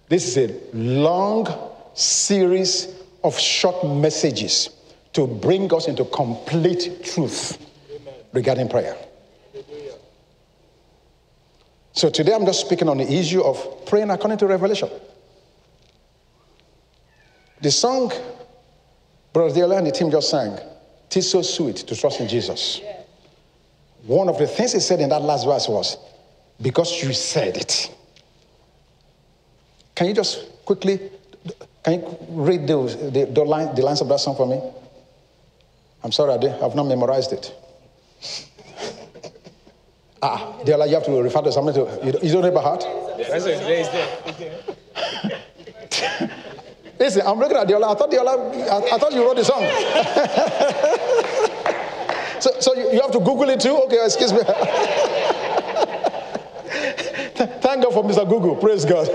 This 0.08 0.36
is 0.36 0.50
a 0.50 0.76
long 0.76 1.46
series 1.94 2.94
of 3.22 3.38
short 3.38 3.84
messages 3.84 4.70
to 5.12 5.26
bring 5.26 5.72
us 5.74 5.88
into 5.88 6.04
complete 6.06 7.04
truth 7.04 7.58
regarding 8.32 8.68
prayer. 8.68 8.96
So 11.92 12.10
today 12.10 12.34
I'm 12.34 12.44
just 12.44 12.60
speaking 12.60 12.88
on 12.88 12.98
the 12.98 13.10
issue 13.10 13.42
of 13.42 13.86
praying 13.86 14.10
according 14.10 14.38
to 14.38 14.46
revelation. 14.46 14.90
The 17.62 17.70
song 17.70 18.12
Brother 19.36 19.54
Diola 19.54 19.76
and 19.76 19.86
the 19.86 19.92
team 19.92 20.10
just 20.10 20.30
sang, 20.30 20.58
"Tis 21.10 21.30
so 21.30 21.42
sweet 21.42 21.76
to 21.76 21.94
trust 21.94 22.20
in 22.20 22.26
Jesus." 22.26 22.80
One 24.06 24.30
of 24.30 24.38
the 24.38 24.46
things 24.46 24.72
he 24.72 24.80
said 24.80 24.98
in 25.00 25.10
that 25.10 25.20
last 25.20 25.44
verse 25.44 25.68
was, 25.68 25.98
"Because 26.62 27.02
you 27.02 27.12
said 27.12 27.58
it." 27.58 27.90
Can 29.94 30.06
you 30.06 30.14
just 30.14 30.38
quickly, 30.64 31.10
can 31.82 32.00
you 32.00 32.16
read 32.30 32.66
the, 32.66 32.78
the, 33.12 33.26
the, 33.26 33.44
line, 33.44 33.74
the 33.74 33.82
lines 33.82 34.00
of 34.00 34.08
that 34.08 34.20
song 34.20 34.36
for 34.36 34.46
me? 34.46 34.58
I'm 36.02 36.12
sorry, 36.12 36.32
I 36.32 36.48
have 36.62 36.74
not 36.74 36.84
memorized 36.84 37.34
it. 37.34 37.54
ah, 40.22 40.54
Diola, 40.64 40.88
you 40.88 40.94
have 40.94 41.04
to 41.04 41.22
refer 41.22 41.42
to 41.42 41.52
something 41.52 41.74
to, 41.74 41.80
you, 42.06 42.12
you 42.22 42.32
don't 42.32 42.40
know 42.40 42.52
by 42.52 42.62
heart? 42.62 42.86
That's 43.18 43.44
it, 43.44 43.60
it's 43.60 43.90
there. 46.00 46.30
Listen, 46.98 47.22
I'm 47.26 47.38
looking 47.38 47.56
at 47.56 47.68
Diola. 47.68 47.90
I 47.90 47.94
thought 47.94 48.10
Diola, 48.10 48.70
I, 48.70 48.94
I 48.94 48.98
thought 48.98 49.12
you 49.12 49.24
wrote 49.24 49.36
the 49.36 49.44
song. 49.44 49.60
so 52.40 52.50
so 52.60 52.74
you, 52.74 52.92
you 52.92 53.00
have 53.02 53.10
to 53.12 53.18
Google 53.18 53.50
it 53.50 53.60
too? 53.60 53.76
Okay, 53.84 54.02
excuse 54.02 54.32
me. 54.32 54.38
Thank 57.60 57.84
God 57.84 57.92
for 57.92 58.02
Mr. 58.02 58.26
Google. 58.28 58.56
Praise 58.56 58.86
God. 58.86 59.06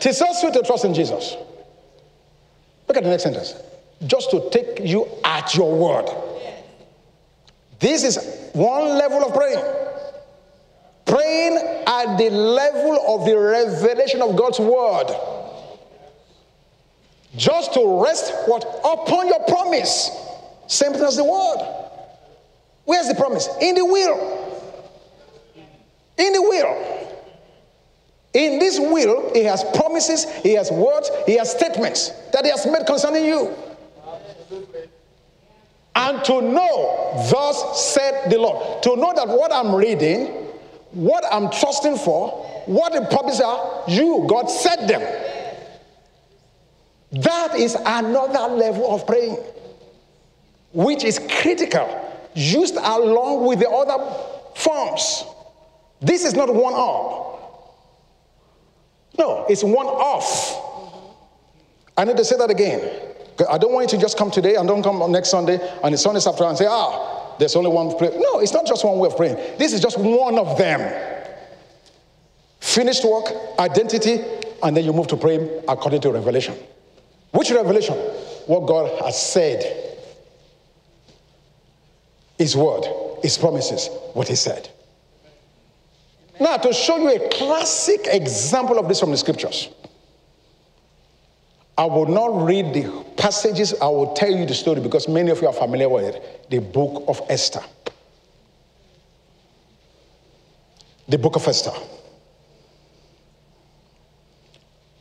Tis 0.00 0.16
so 0.18 0.26
sweet 0.34 0.54
to 0.54 0.62
trust 0.62 0.84
in 0.84 0.94
Jesus. 0.94 1.34
Look 2.86 2.96
at 2.96 3.02
the 3.02 3.10
next 3.10 3.24
sentence. 3.24 3.54
Just 4.06 4.30
to 4.30 4.48
take 4.50 4.78
you 4.80 5.08
at 5.24 5.56
your 5.56 5.74
word. 5.74 6.08
This 7.80 8.04
is 8.04 8.16
one 8.52 8.96
level 8.96 9.24
of 9.24 9.34
praying. 9.34 9.58
Praying 11.04 11.56
at 11.86 12.16
the 12.16 12.30
level 12.30 13.00
of 13.08 13.26
the 13.26 13.36
revelation 13.36 14.22
of 14.22 14.36
God's 14.36 14.60
word 14.60 15.08
just 17.36 17.74
to 17.74 18.02
rest 18.02 18.32
what? 18.46 18.64
Upon 18.84 19.28
your 19.28 19.40
promise. 19.44 20.10
Same 20.66 20.92
thing 20.92 21.02
as 21.02 21.16
the 21.16 21.24
word. 21.24 21.76
Where's 22.84 23.08
the 23.08 23.14
promise? 23.14 23.48
In 23.60 23.74
the 23.74 23.84
will. 23.84 24.62
In 26.18 26.32
the 26.32 26.42
will. 26.42 26.96
In 28.32 28.58
this 28.58 28.78
will 28.78 29.32
he 29.32 29.44
has 29.44 29.64
promises 29.74 30.26
he 30.42 30.52
has 30.52 30.70
words 30.70 31.10
he 31.24 31.38
has 31.38 31.50
statements 31.50 32.10
that 32.32 32.44
he 32.44 32.50
has 32.50 32.66
made 32.66 32.86
concerning 32.86 33.24
you. 33.24 33.54
And 35.94 36.22
to 36.24 36.42
know 36.42 37.26
thus 37.30 37.94
said 37.94 38.30
the 38.30 38.38
lord 38.38 38.82
to 38.82 38.94
know 38.96 39.14
that 39.16 39.26
what 39.26 39.50
i'm 39.54 39.74
reading 39.74 40.26
what 40.92 41.24
i'm 41.32 41.50
trusting 41.50 41.96
for 41.96 42.28
what 42.66 42.92
the 42.92 43.06
promises 43.06 43.40
are 43.40 43.84
you 43.88 44.26
god 44.28 44.50
said 44.50 44.86
them 44.86 45.00
that 47.22 47.54
is 47.56 47.74
another 47.74 48.54
level 48.54 48.94
of 48.94 49.06
praying, 49.06 49.38
which 50.72 51.04
is 51.04 51.18
critical, 51.18 51.88
used 52.34 52.76
along 52.76 53.46
with 53.46 53.60
the 53.60 53.68
other 53.68 54.02
forms. 54.54 55.24
This 56.00 56.24
is 56.24 56.34
not 56.34 56.52
one 56.52 56.74
up. 56.74 57.24
No, 59.18 59.46
it's 59.48 59.64
one 59.64 59.86
off. 59.86 60.62
I 61.96 62.04
need 62.04 62.16
to 62.18 62.24
say 62.24 62.36
that 62.36 62.50
again. 62.50 63.02
I 63.48 63.58
don't 63.58 63.72
want 63.72 63.90
you 63.92 63.98
to 63.98 64.02
just 64.02 64.18
come 64.18 64.30
today 64.30 64.56
and 64.56 64.68
don't 64.68 64.82
come 64.82 65.10
next 65.10 65.30
Sunday 65.30 65.58
and 65.82 65.94
the 65.94 65.98
Sunday 65.98 66.20
after 66.26 66.44
and 66.44 66.56
say, 66.56 66.66
ah, 66.68 67.34
there's 67.38 67.56
only 67.56 67.70
one 67.70 67.96
prayer. 67.96 68.12
No, 68.14 68.40
it's 68.40 68.52
not 68.52 68.66
just 68.66 68.84
one 68.84 68.98
way 68.98 69.08
of 69.08 69.16
praying. 69.16 69.36
This 69.58 69.72
is 69.72 69.80
just 69.80 69.98
one 69.98 70.38
of 70.38 70.58
them. 70.58 70.80
Finished 72.60 73.04
work, 73.04 73.26
identity, 73.58 74.22
and 74.62 74.76
then 74.76 74.84
you 74.84 74.92
move 74.92 75.06
to 75.08 75.16
praying 75.16 75.48
according 75.68 76.00
to 76.02 76.10
revelation. 76.10 76.56
Which 77.32 77.50
revelation? 77.50 77.94
What 78.46 78.66
God 78.66 79.02
has 79.02 79.20
said. 79.20 79.96
His 82.38 82.56
word, 82.56 82.84
His 83.22 83.38
promises, 83.38 83.88
what 84.14 84.28
He 84.28 84.36
said. 84.36 84.68
Now, 86.38 86.56
to 86.58 86.72
show 86.72 86.98
you 86.98 87.14
a 87.14 87.28
classic 87.30 88.06
example 88.06 88.78
of 88.78 88.88
this 88.88 89.00
from 89.00 89.10
the 89.10 89.16
scriptures, 89.16 89.70
I 91.78 91.84
will 91.84 92.06
not 92.06 92.46
read 92.46 92.72
the 92.72 93.04
passages, 93.16 93.74
I 93.80 93.86
will 93.86 94.14
tell 94.14 94.30
you 94.30 94.46
the 94.46 94.54
story 94.54 94.80
because 94.80 95.08
many 95.08 95.30
of 95.30 95.40
you 95.40 95.48
are 95.48 95.52
familiar 95.52 95.88
with 95.88 96.14
it 96.14 96.46
the 96.50 96.58
book 96.58 97.04
of 97.08 97.20
Esther. 97.28 97.60
The 101.08 101.18
book 101.18 101.36
of 101.36 101.46
Esther. 101.46 101.72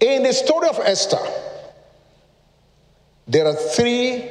In 0.01 0.23
the 0.23 0.33
story 0.33 0.67
of 0.67 0.79
Esther, 0.79 1.17
there 3.27 3.45
are 3.45 3.53
three 3.53 4.29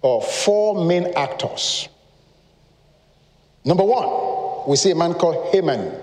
or 0.00 0.20
four 0.22 0.84
main 0.84 1.12
actors. 1.14 1.88
Number 3.64 3.84
one, 3.84 4.68
we 4.68 4.76
see 4.76 4.90
a 4.90 4.94
man 4.94 5.14
called 5.14 5.52
Haman, 5.52 5.94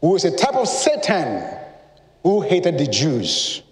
who 0.00 0.16
is 0.16 0.24
a 0.24 0.34
type 0.34 0.54
of 0.54 0.66
Satan 0.66 1.58
who 2.22 2.40
hated 2.40 2.78
the 2.78 2.86
Jews. 2.86 3.62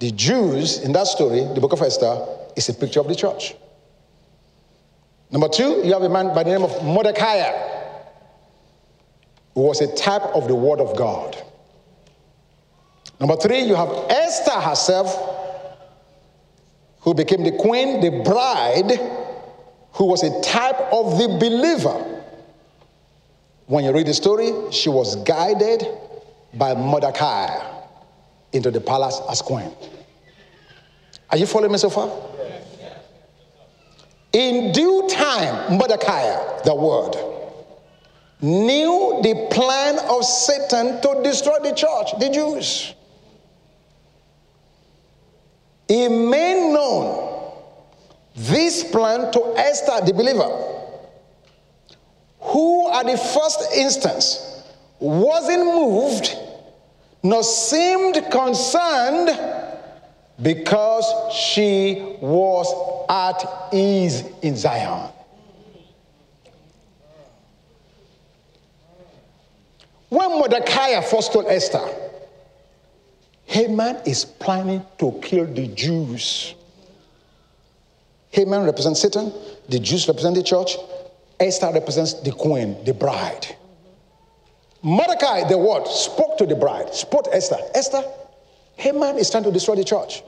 The 0.00 0.10
Jews 0.10 0.80
in 0.80 0.92
that 0.92 1.06
story, 1.06 1.44
the 1.54 1.60
book 1.60 1.72
of 1.72 1.80
Esther, 1.80 2.26
is 2.56 2.68
a 2.68 2.74
picture 2.74 3.00
of 3.00 3.08
the 3.08 3.14
church. 3.14 3.54
Number 5.30 5.48
two, 5.48 5.80
you 5.84 5.92
have 5.92 6.02
a 6.02 6.08
man 6.08 6.34
by 6.34 6.42
the 6.42 6.50
name 6.50 6.62
of 6.62 6.84
Mordecai, 6.84 7.50
who 9.54 9.62
was 9.62 9.80
a 9.80 9.94
type 9.96 10.22
of 10.34 10.48
the 10.48 10.54
Word 10.54 10.80
of 10.80 10.96
God. 10.96 11.42
Number 13.24 13.40
three, 13.40 13.60
you 13.60 13.74
have 13.74 13.88
Esther 14.10 14.60
herself, 14.60 15.18
who 17.00 17.14
became 17.14 17.42
the 17.42 17.52
queen, 17.52 18.02
the 18.02 18.22
bride, 18.22 19.00
who 19.92 20.04
was 20.04 20.22
a 20.22 20.42
type 20.42 20.78
of 20.92 21.16
the 21.16 21.28
believer. 21.40 22.22
When 23.64 23.82
you 23.82 23.94
read 23.94 24.08
the 24.08 24.12
story, 24.12 24.52
she 24.72 24.90
was 24.90 25.16
guided 25.16 25.88
by 26.52 26.74
Mordecai 26.74 27.48
into 28.52 28.70
the 28.70 28.82
palace 28.82 29.18
as 29.30 29.40
queen. 29.40 29.72
Are 31.30 31.38
you 31.38 31.46
following 31.46 31.72
me 31.72 31.78
so 31.78 31.88
far? 31.88 32.12
In 34.34 34.70
due 34.72 35.08
time, 35.08 35.78
Mordecai, 35.78 36.60
the 36.64 36.74
word, 36.74 37.16
knew 38.42 39.20
the 39.22 39.48
plan 39.50 39.98
of 40.10 40.26
Satan 40.26 41.00
to 41.00 41.22
destroy 41.22 41.58
the 41.60 41.72
church, 41.72 42.18
the 42.20 42.28
Jews. 42.28 42.94
He 45.88 46.08
made 46.08 46.72
known 46.72 47.52
this 48.34 48.84
plan 48.84 49.30
to 49.32 49.54
Esther, 49.56 50.04
the 50.04 50.12
believer, 50.12 50.48
who 52.40 52.90
at 52.92 53.06
the 53.06 53.16
first 53.16 53.72
instance 53.74 54.62
wasn't 54.98 55.64
moved 55.64 56.36
nor 57.22 57.42
seemed 57.42 58.14
concerned 58.30 59.30
because 60.42 61.06
she 61.34 62.16
was 62.20 63.06
at 63.08 63.72
ease 63.72 64.24
in 64.42 64.56
Zion. 64.56 65.10
When 70.10 70.30
Mordecai 70.30 71.00
first 71.00 71.32
told 71.32 71.46
Esther, 71.46 71.80
Haman 73.54 73.98
is 74.04 74.24
planning 74.24 74.84
to 74.98 75.12
kill 75.22 75.46
the 75.46 75.68
Jews. 75.68 76.56
Haman 78.30 78.64
represents 78.64 79.00
Satan, 79.00 79.32
the 79.68 79.78
Jews 79.78 80.08
represent 80.08 80.34
the 80.34 80.42
church, 80.42 80.76
Esther 81.38 81.70
represents 81.72 82.14
the 82.14 82.32
queen, 82.32 82.84
the 82.84 82.92
bride. 82.92 83.46
Mordecai, 84.82 85.46
the 85.46 85.56
word, 85.56 85.86
spoke 85.86 86.36
to 86.38 86.46
the 86.46 86.56
bride, 86.56 86.92
spoke 86.96 87.26
to 87.26 87.34
Esther. 87.36 87.58
Esther, 87.76 88.02
Haman 88.74 89.18
is 89.18 89.30
trying 89.30 89.44
to 89.44 89.52
destroy 89.52 89.76
the 89.76 89.84
church. 89.84 90.24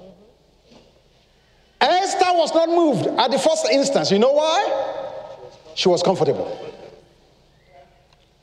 Esther 1.81 2.31
was 2.33 2.55
not 2.55 2.69
moved 2.69 3.09
at 3.09 3.33
the 3.33 3.41
first 3.41 3.67
instance. 3.73 4.13
You 4.13 4.21
know 4.21 4.35
why? 4.35 5.03
She 5.75 5.89
was 5.89 6.01
comfortable. 6.01 6.47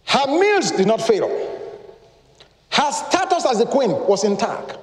Her 0.04 0.28
meals 0.28 0.72
did 0.72 0.88
not 0.88 1.02
fail. 1.02 1.53
Her 2.74 2.92
status 2.92 3.46
as 3.46 3.60
a 3.60 3.66
queen 3.68 3.92
was 3.92 4.24
intact. 4.24 4.78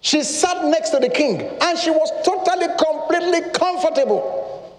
She 0.00 0.22
sat 0.22 0.64
next 0.66 0.90
to 0.90 1.00
the 1.00 1.08
king 1.08 1.40
and 1.40 1.78
she 1.78 1.90
was 1.90 2.10
totally, 2.24 2.68
completely 2.78 3.50
comfortable. 3.50 4.72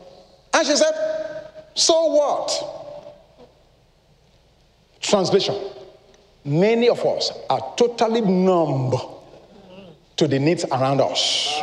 And 0.54 0.66
she 0.66 0.76
said, 0.76 0.94
So 1.74 2.06
what? 2.08 3.52
Translation 5.02 5.56
Many 6.46 6.90
of 6.90 7.04
us 7.04 7.32
are 7.50 7.74
totally 7.76 8.22
numb 8.22 8.94
to 10.16 10.28
the 10.28 10.38
needs 10.38 10.64
around 10.66 11.02
us. 11.02 11.60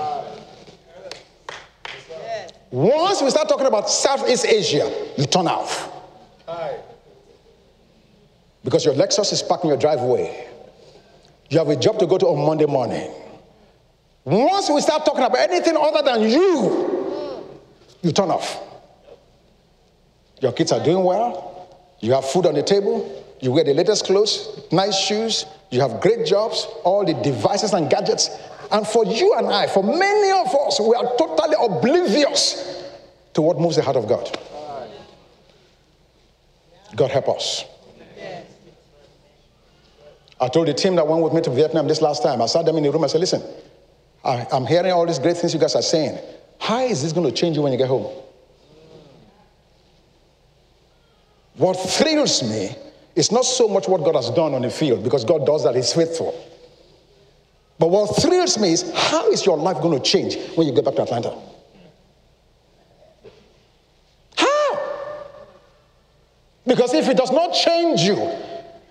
Once 2.70 3.22
we 3.22 3.30
start 3.30 3.48
talking 3.48 3.66
about 3.66 3.88
Southeast 3.88 4.44
Asia, 4.44 5.12
you 5.16 5.24
turn 5.26 5.46
off. 5.46 5.88
Because 8.64 8.84
your 8.84 8.94
Lexus 8.94 9.32
is 9.32 9.42
parked 9.42 9.64
in 9.64 9.68
your 9.68 9.78
driveway. 9.78 10.48
You 11.50 11.58
have 11.58 11.68
a 11.68 11.76
job 11.76 11.98
to 11.98 12.06
go 12.06 12.18
to 12.18 12.26
on 12.26 12.46
Monday 12.46 12.66
morning. 12.66 13.10
Once 14.24 14.70
we 14.70 14.80
start 14.80 15.04
talking 15.04 15.24
about 15.24 15.38
anything 15.38 15.76
other 15.76 16.02
than 16.02 16.22
you, 16.22 17.48
you 18.02 18.12
turn 18.12 18.30
off. 18.30 18.60
Your 20.40 20.52
kids 20.52 20.72
are 20.72 20.82
doing 20.82 21.04
well. 21.04 21.68
You 22.00 22.12
have 22.12 22.24
food 22.24 22.46
on 22.46 22.54
the 22.54 22.62
table. 22.62 23.24
You 23.40 23.50
wear 23.50 23.64
the 23.64 23.74
latest 23.74 24.06
clothes, 24.06 24.60
nice 24.70 24.96
shoes. 24.96 25.46
You 25.70 25.80
have 25.80 26.00
great 26.00 26.26
jobs, 26.26 26.66
all 26.84 27.04
the 27.04 27.14
devices 27.14 27.72
and 27.72 27.90
gadgets. 27.90 28.30
And 28.70 28.86
for 28.86 29.04
you 29.04 29.34
and 29.34 29.48
I, 29.48 29.66
for 29.66 29.82
many 29.82 30.30
of 30.30 30.54
us, 30.54 30.80
we 30.80 30.94
are 30.94 31.16
totally 31.18 31.56
oblivious 31.60 32.84
to 33.34 33.42
what 33.42 33.58
moves 33.58 33.76
the 33.76 33.82
heart 33.82 33.96
of 33.96 34.06
God. 34.08 34.38
God 36.94 37.10
help 37.10 37.28
us. 37.30 37.64
I 40.42 40.48
told 40.48 40.66
the 40.66 40.74
team 40.74 40.96
that 40.96 41.06
went 41.06 41.22
with 41.22 41.32
me 41.32 41.40
to 41.42 41.50
Vietnam 41.50 41.86
this 41.86 42.02
last 42.02 42.20
time, 42.20 42.42
I 42.42 42.46
sat 42.46 42.64
them 42.64 42.76
in 42.76 42.82
the 42.82 42.90
room, 42.90 43.04
I 43.04 43.06
said, 43.06 43.20
listen, 43.20 43.40
I, 44.24 44.44
am 44.50 44.66
hearing 44.66 44.90
all 44.90 45.06
these 45.06 45.20
great 45.20 45.36
things 45.36 45.54
you 45.54 45.60
guys 45.60 45.76
are 45.76 45.82
saying. 45.82 46.18
How 46.58 46.80
is 46.80 47.00
this 47.00 47.12
going 47.12 47.30
to 47.30 47.32
change 47.32 47.56
you 47.56 47.62
when 47.62 47.70
you 47.70 47.78
get 47.78 47.86
home? 47.86 48.12
What 51.54 51.74
thrills 51.74 52.42
me 52.42 52.74
is 53.14 53.30
not 53.30 53.44
so 53.44 53.68
much 53.68 53.86
what 53.86 54.02
God 54.02 54.16
has 54.16 54.30
done 54.30 54.52
on 54.52 54.62
the 54.62 54.70
field, 54.70 55.04
because 55.04 55.24
God 55.24 55.46
does 55.46 55.62
that, 55.62 55.76
He's 55.76 55.92
faithful. 55.92 56.34
But 57.78 57.90
what 57.90 58.16
thrills 58.20 58.58
me 58.58 58.72
is 58.72 58.90
how 58.96 59.30
is 59.30 59.46
your 59.46 59.56
life 59.56 59.80
going 59.80 59.96
to 59.96 60.04
change 60.04 60.36
when 60.56 60.66
you 60.66 60.74
get 60.74 60.84
back 60.84 60.96
to 60.96 61.02
Atlanta? 61.02 61.38
How? 64.36 64.92
Because 66.66 66.94
if 66.94 67.08
it 67.08 67.16
does 67.16 67.30
not 67.30 67.52
change 67.52 68.00
you, 68.00 68.16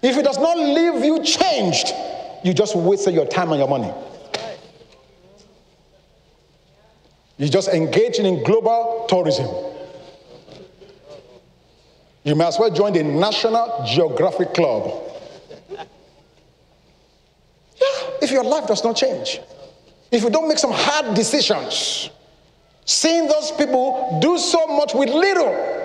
if 0.01 0.17
it 0.17 0.23
does 0.23 0.37
not 0.37 0.57
leave 0.57 1.03
you 1.03 1.23
changed, 1.23 1.93
you 2.43 2.53
just 2.53 2.75
wasted 2.75 3.13
your 3.13 3.25
time 3.25 3.51
and 3.51 3.59
your 3.59 3.67
money. 3.67 3.93
You're 7.37 7.49
just 7.49 7.69
engaging 7.69 8.25
in 8.25 8.43
global 8.43 9.05
tourism. 9.09 9.47
You 12.23 12.35
may 12.35 12.45
as 12.45 12.59
well 12.59 12.69
join 12.69 12.93
the 12.93 13.03
National 13.03 13.83
Geographic 13.87 14.53
Club. 14.53 15.01
Yeah, 15.69 15.85
if 18.21 18.31
your 18.31 18.43
life 18.43 18.67
does 18.67 18.83
not 18.83 18.95
change, 18.95 19.39
if 20.11 20.21
you 20.21 20.29
don't 20.29 20.47
make 20.47 20.59
some 20.59 20.71
hard 20.71 21.15
decisions, 21.15 22.11
seeing 22.85 23.27
those 23.27 23.51
people 23.51 24.19
do 24.21 24.37
so 24.37 24.67
much 24.67 24.93
with 24.93 25.09
little, 25.09 25.80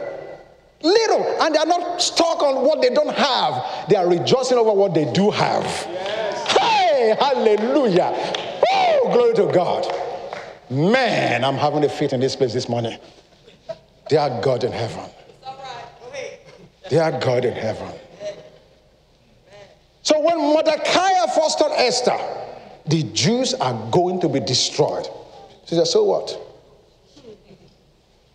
Little, 0.87 1.43
and 1.43 1.55
they 1.55 1.59
are 1.59 1.66
not 1.66 2.01
stuck 2.01 2.43
on 2.43 2.64
what 2.64 2.80
they 2.80 2.91
don't 2.91 3.14
have. 3.16 3.89
They 3.89 3.97
are 3.97 4.09
rejoicing 4.09 4.57
over 4.57 4.72
what 4.72 4.95
they 4.95 5.11
do 5.12 5.30
have. 5.30 5.64
Yes. 5.64 6.53
Hey, 6.53 7.16
hallelujah. 7.18 8.12
Oh, 8.72 9.11
glory 9.12 9.34
to 9.34 9.53
God. 9.53 9.87
Man, 10.70 11.45
I'm 11.45 11.57
having 11.57 11.84
a 11.84 11.89
fit 11.89 12.12
in 12.12 12.20
this 12.20 12.37
place 12.37 12.53
this 12.53 12.68
morning. 12.68 12.99
Dear 14.09 14.41
God 14.43 14.62
in 14.62 14.70
heaven. 14.70 15.11
Dear 16.89 17.18
God 17.20 17.45
in 17.45 17.55
heaven. 17.55 17.93
So 20.03 20.20
when 20.20 20.39
Mordecai 20.39 21.26
fostered 21.34 21.72
Esther, 21.72 22.16
the 22.87 23.03
Jews 23.12 23.55
are 23.55 23.91
going 23.91 24.20
to 24.20 24.28
be 24.28 24.39
destroyed. 24.39 25.09
She 25.66 25.74
said, 25.74 25.89
So 25.89 26.05
what? 26.05 26.39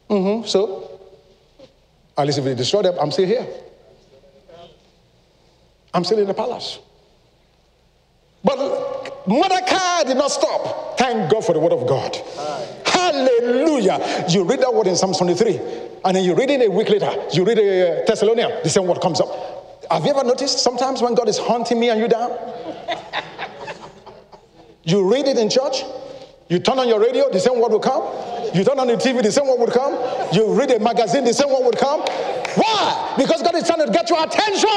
Mm-hmm. 0.10 0.46
So 0.46 0.91
at 2.22 2.28
least 2.28 2.40
if 2.40 2.46
they 2.46 2.56
destroy 2.56 2.84
them, 2.84 2.96
I'm 3.00 3.12
still 3.12 3.26
here. 3.26 3.46
I'm 5.94 6.04
still 6.04 6.20
in 6.20 6.28
the 6.28 6.34
palace. 6.34 6.80
But 8.44 9.28
Mordecai 9.28 10.04
did 10.04 10.18
not 10.18 10.32
stop. 10.32 10.98
Thank 10.98 11.32
God 11.32 11.46
for 11.46 11.54
the 11.54 11.60
word 11.60 11.74
of 11.74 11.88
God. 11.88 12.16
Hallelujah. 12.86 14.26
You 14.30 14.44
read 14.44 14.62
that 14.62 14.74
word 14.74 14.88
in 14.88 14.96
Psalm 14.96 15.14
23, 15.14 15.60
and 16.06 16.16
then 16.16 16.24
you 16.24 16.36
read 16.36 16.50
it 16.50 16.66
a 16.66 16.72
week 16.72 16.90
later. 16.90 17.12
You 17.34 17.44
read 17.44 17.58
uh, 17.58 18.04
a 18.04 18.06
Thessalonian, 18.06 18.52
the 18.64 18.70
same 18.70 18.88
word 18.88 19.02
comes 19.02 19.20
up. 19.20 19.86
Have 19.92 20.06
you 20.06 20.12
ever 20.12 20.24
noticed 20.24 20.60
sometimes 20.60 21.02
when 21.02 21.16
God 21.16 21.28
is 21.28 21.38
hunting 21.38 21.80
me 21.80 21.90
and 21.90 22.00
you 22.00 22.08
down? 22.08 22.32
you 24.84 25.12
read 25.12 25.28
it 25.28 25.38
in 25.38 25.50
church, 25.50 25.84
you 26.50 26.60
turn 26.60 26.80
on 26.80 26.88
your 26.88 27.00
radio, 27.00 27.30
the 27.30 27.40
same 27.40 27.60
word 27.60 27.72
will 27.72 27.80
come. 27.80 28.04
You 28.54 28.64
turn 28.64 28.80
on 28.80 28.88
the 28.88 28.96
TV, 28.96 29.24
the 29.24 29.32
same 29.32 29.48
one 29.48 29.60
would 29.60 29.72
come. 29.72 29.94
You 30.34 30.54
read 30.54 30.72
a 30.72 30.80
magazine, 30.80 31.24
the 31.24 31.34
same 31.34 31.50
one 31.50 31.64
would 31.66 31.78
come. 31.78 32.02
Why? 32.56 33.16
Because 33.18 33.42
God 33.42 33.56
is 33.56 33.66
trying 33.66 33.86
to 33.86 33.92
get 33.92 34.10
your 34.10 34.24
attention. 34.24 34.70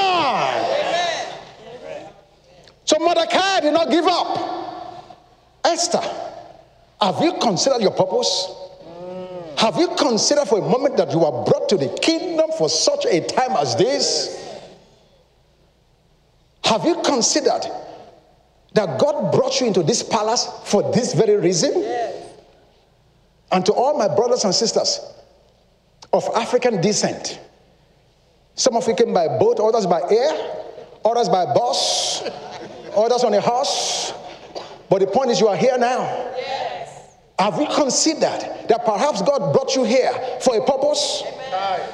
So 2.84 2.98
Mordecai 2.98 3.60
did 3.60 3.72
not 3.72 3.90
give 3.90 4.06
up. 4.06 5.18
Esther, 5.64 6.02
have 7.00 7.20
you 7.20 7.34
considered 7.40 7.80
your 7.80 7.90
purpose? 7.90 8.52
Mm. 8.86 9.58
Have 9.58 9.76
you 9.78 9.88
considered 9.96 10.46
for 10.46 10.58
a 10.58 10.62
moment 10.62 10.96
that 10.98 11.10
you 11.10 11.24
are 11.24 11.44
brought 11.44 11.68
to 11.70 11.76
the 11.76 11.88
kingdom 12.00 12.50
for 12.58 12.68
such 12.68 13.06
a 13.06 13.26
time 13.26 13.52
as 13.52 13.74
this? 13.76 14.60
Have 16.64 16.84
you 16.84 17.00
considered 17.02 17.62
that 18.74 19.00
God 19.00 19.32
brought 19.32 19.60
you 19.60 19.66
into 19.66 19.82
this 19.82 20.02
palace 20.02 20.48
for 20.64 20.92
this 20.92 21.14
very 21.14 21.36
reason? 21.36 21.72
Yes. 21.80 22.13
And 23.52 23.64
to 23.66 23.72
all 23.72 23.96
my 23.98 24.08
brothers 24.08 24.44
and 24.44 24.54
sisters 24.54 25.00
of 26.12 26.28
African 26.34 26.80
descent, 26.80 27.40
some 28.54 28.76
of 28.76 28.86
you 28.86 28.94
came 28.94 29.12
by 29.12 29.26
boat, 29.26 29.60
others 29.60 29.86
by 29.86 30.00
air, 30.10 30.56
others 31.04 31.28
by 31.28 31.44
bus, 31.52 32.22
others 32.96 33.24
on 33.24 33.34
a 33.34 33.40
horse. 33.40 34.12
But 34.88 35.00
the 35.00 35.06
point 35.06 35.30
is, 35.30 35.40
you 35.40 35.48
are 35.48 35.56
here 35.56 35.76
now. 35.78 36.02
Yes. 36.36 37.16
Have 37.38 37.60
you 37.60 37.66
considered 37.66 38.66
that 38.68 38.84
perhaps 38.84 39.22
God 39.22 39.52
brought 39.52 39.74
you 39.74 39.84
here 39.84 40.12
for 40.40 40.56
a 40.56 40.64
purpose? 40.64 41.22
Amen. 41.26 41.90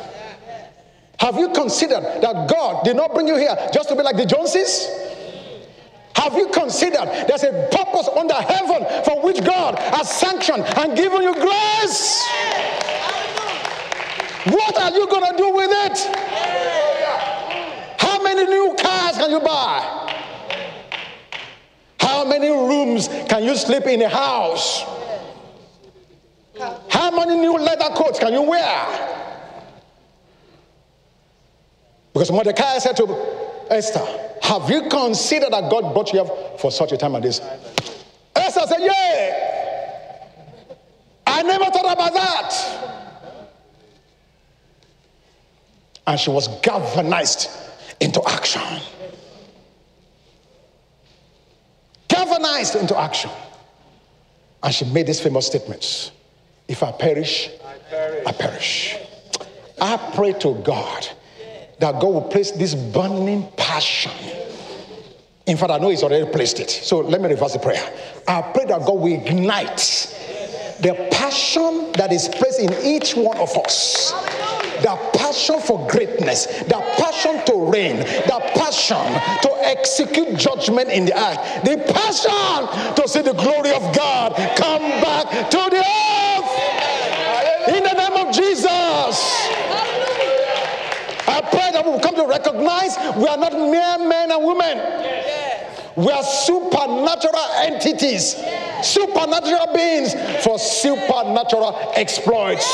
Have 1.18 1.36
you 1.36 1.51
considered 1.51 2.03
that 2.03 2.48
God 2.48 2.84
did 2.84 2.96
not 2.96 3.14
bring 3.14 3.28
you 3.28 3.36
here 3.36 3.55
just 3.72 3.88
to 3.90 3.96
be 3.96 4.03
like 4.03 4.16
the 4.16 4.26
Joneses? 4.26 5.09
Have 6.20 6.34
you 6.34 6.48
considered 6.48 7.06
there's 7.26 7.44
a 7.44 7.68
purpose 7.72 8.06
under 8.14 8.34
heaven 8.34 8.84
for 9.04 9.22
which 9.22 9.42
God 9.42 9.78
has 9.78 10.10
sanctioned 10.10 10.64
and 10.76 10.94
given 10.94 11.22
you 11.22 11.32
grace? 11.32 12.28
What 14.44 14.78
are 14.78 14.90
you 14.90 15.06
going 15.08 15.32
to 15.32 15.36
do 15.38 15.54
with 15.54 15.70
it? 15.72 15.98
How 17.98 18.22
many 18.22 18.44
new 18.44 18.76
cars 18.78 19.16
can 19.16 19.30
you 19.30 19.40
buy? 19.40 20.18
How 21.98 22.26
many 22.26 22.50
rooms 22.50 23.08
can 23.08 23.42
you 23.42 23.56
sleep 23.56 23.84
in 23.84 24.02
a 24.02 24.08
house? 24.10 24.84
How 26.90 27.10
many 27.10 27.40
new 27.40 27.56
leather 27.56 27.94
coats 27.94 28.18
can 28.18 28.34
you 28.34 28.42
wear? 28.42 29.16
Because 32.12 32.30
Mordecai 32.30 32.76
said 32.76 32.96
to 32.98 33.49
Esther, 33.70 34.04
have 34.42 34.68
you 34.68 34.88
considered 34.88 35.52
that 35.52 35.70
God 35.70 35.94
brought 35.94 36.12
you 36.12 36.24
here 36.24 36.58
for 36.58 36.72
such 36.72 36.90
a 36.90 36.96
time 36.96 37.14
as 37.14 37.22
this? 37.22 37.40
Esther 38.34 38.66
said, 38.66 38.80
Yeah. 38.80 39.56
I 41.26 41.42
never 41.42 41.66
thought 41.66 41.92
about 41.92 42.12
that. 42.12 42.90
And 46.06 46.18
she 46.18 46.30
was 46.30 46.48
galvanized 46.60 47.48
into 48.00 48.20
action. 48.26 48.62
Galvanized 52.08 52.74
into 52.74 52.98
action. 52.98 53.30
And 54.62 54.74
she 54.74 54.84
made 54.86 55.06
these 55.06 55.20
famous 55.20 55.46
statements 55.46 56.10
If 56.66 56.82
I 56.82 56.90
perish, 56.90 57.48
I 57.64 57.78
perish. 57.88 58.26
I, 58.26 58.32
perish. 58.32 58.96
I 59.80 59.96
pray 60.14 60.32
to 60.34 60.54
God 60.64 61.08
that 61.80 61.98
God 61.98 62.08
will 62.08 62.22
place 62.22 62.50
this 62.52 62.74
burning 62.74 63.48
passion. 63.56 64.12
In 65.46 65.56
fact, 65.56 65.72
I 65.72 65.78
know 65.78 65.88
He's 65.88 66.02
already 66.02 66.30
placed 66.30 66.60
it. 66.60 66.70
So 66.70 66.98
let 66.98 67.20
me 67.20 67.28
reverse 67.28 67.54
the 67.54 67.58
prayer. 67.58 67.82
I 68.28 68.42
pray 68.42 68.66
that 68.66 68.86
God 68.86 69.00
will 69.00 69.12
ignite 69.12 69.78
the 70.80 71.08
passion 71.10 71.90
that 71.92 72.12
is 72.12 72.28
placed 72.28 72.60
in 72.60 72.72
each 72.84 73.14
one 73.16 73.38
of 73.38 73.56
us. 73.56 74.12
The 74.82 74.96
passion 75.14 75.60
for 75.60 75.86
greatness, 75.88 76.46
the 76.46 76.80
passion 76.98 77.44
to 77.46 77.70
reign, 77.70 77.96
the 77.96 78.40
passion 78.54 78.96
to 79.42 79.50
execute 79.66 80.38
judgment 80.38 80.90
in 80.90 81.06
the 81.06 81.18
earth, 81.18 81.64
the 81.64 81.76
passion 81.92 82.94
to 82.94 83.08
see 83.08 83.22
the 83.22 83.34
glory 83.34 83.72
of 83.72 83.94
God 83.96 84.34
come 84.56 84.82
back 85.02 85.50
to 85.50 85.68
the 85.70 85.82
earth. 85.82 87.76
In 87.76 87.82
the 87.82 87.92
name 87.92 88.26
of 88.26 88.34
Jesus 88.34 89.48
that 91.80 91.86
we 91.86 91.92
will 91.92 92.00
come 92.00 92.14
to 92.14 92.19
recognize 92.30 92.96
we 93.16 93.26
are 93.26 93.36
not 93.36 93.52
mere 93.52 93.98
men 94.08 94.30
and 94.30 94.46
women. 94.46 94.78
We 95.96 96.10
are 96.10 96.22
supernatural 96.22 97.46
entities. 97.58 98.36
supernatural 98.82 99.74
beings 99.74 100.14
for 100.44 100.58
supernatural 100.58 101.92
exploits. 101.94 102.66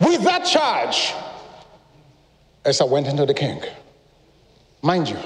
With 0.00 0.24
that 0.24 0.44
charge, 0.44 1.14
Esther 2.64 2.86
went 2.86 3.06
into 3.06 3.26
the 3.26 3.34
king. 3.34 3.62
Mind 4.82 5.08
you, 5.08 5.18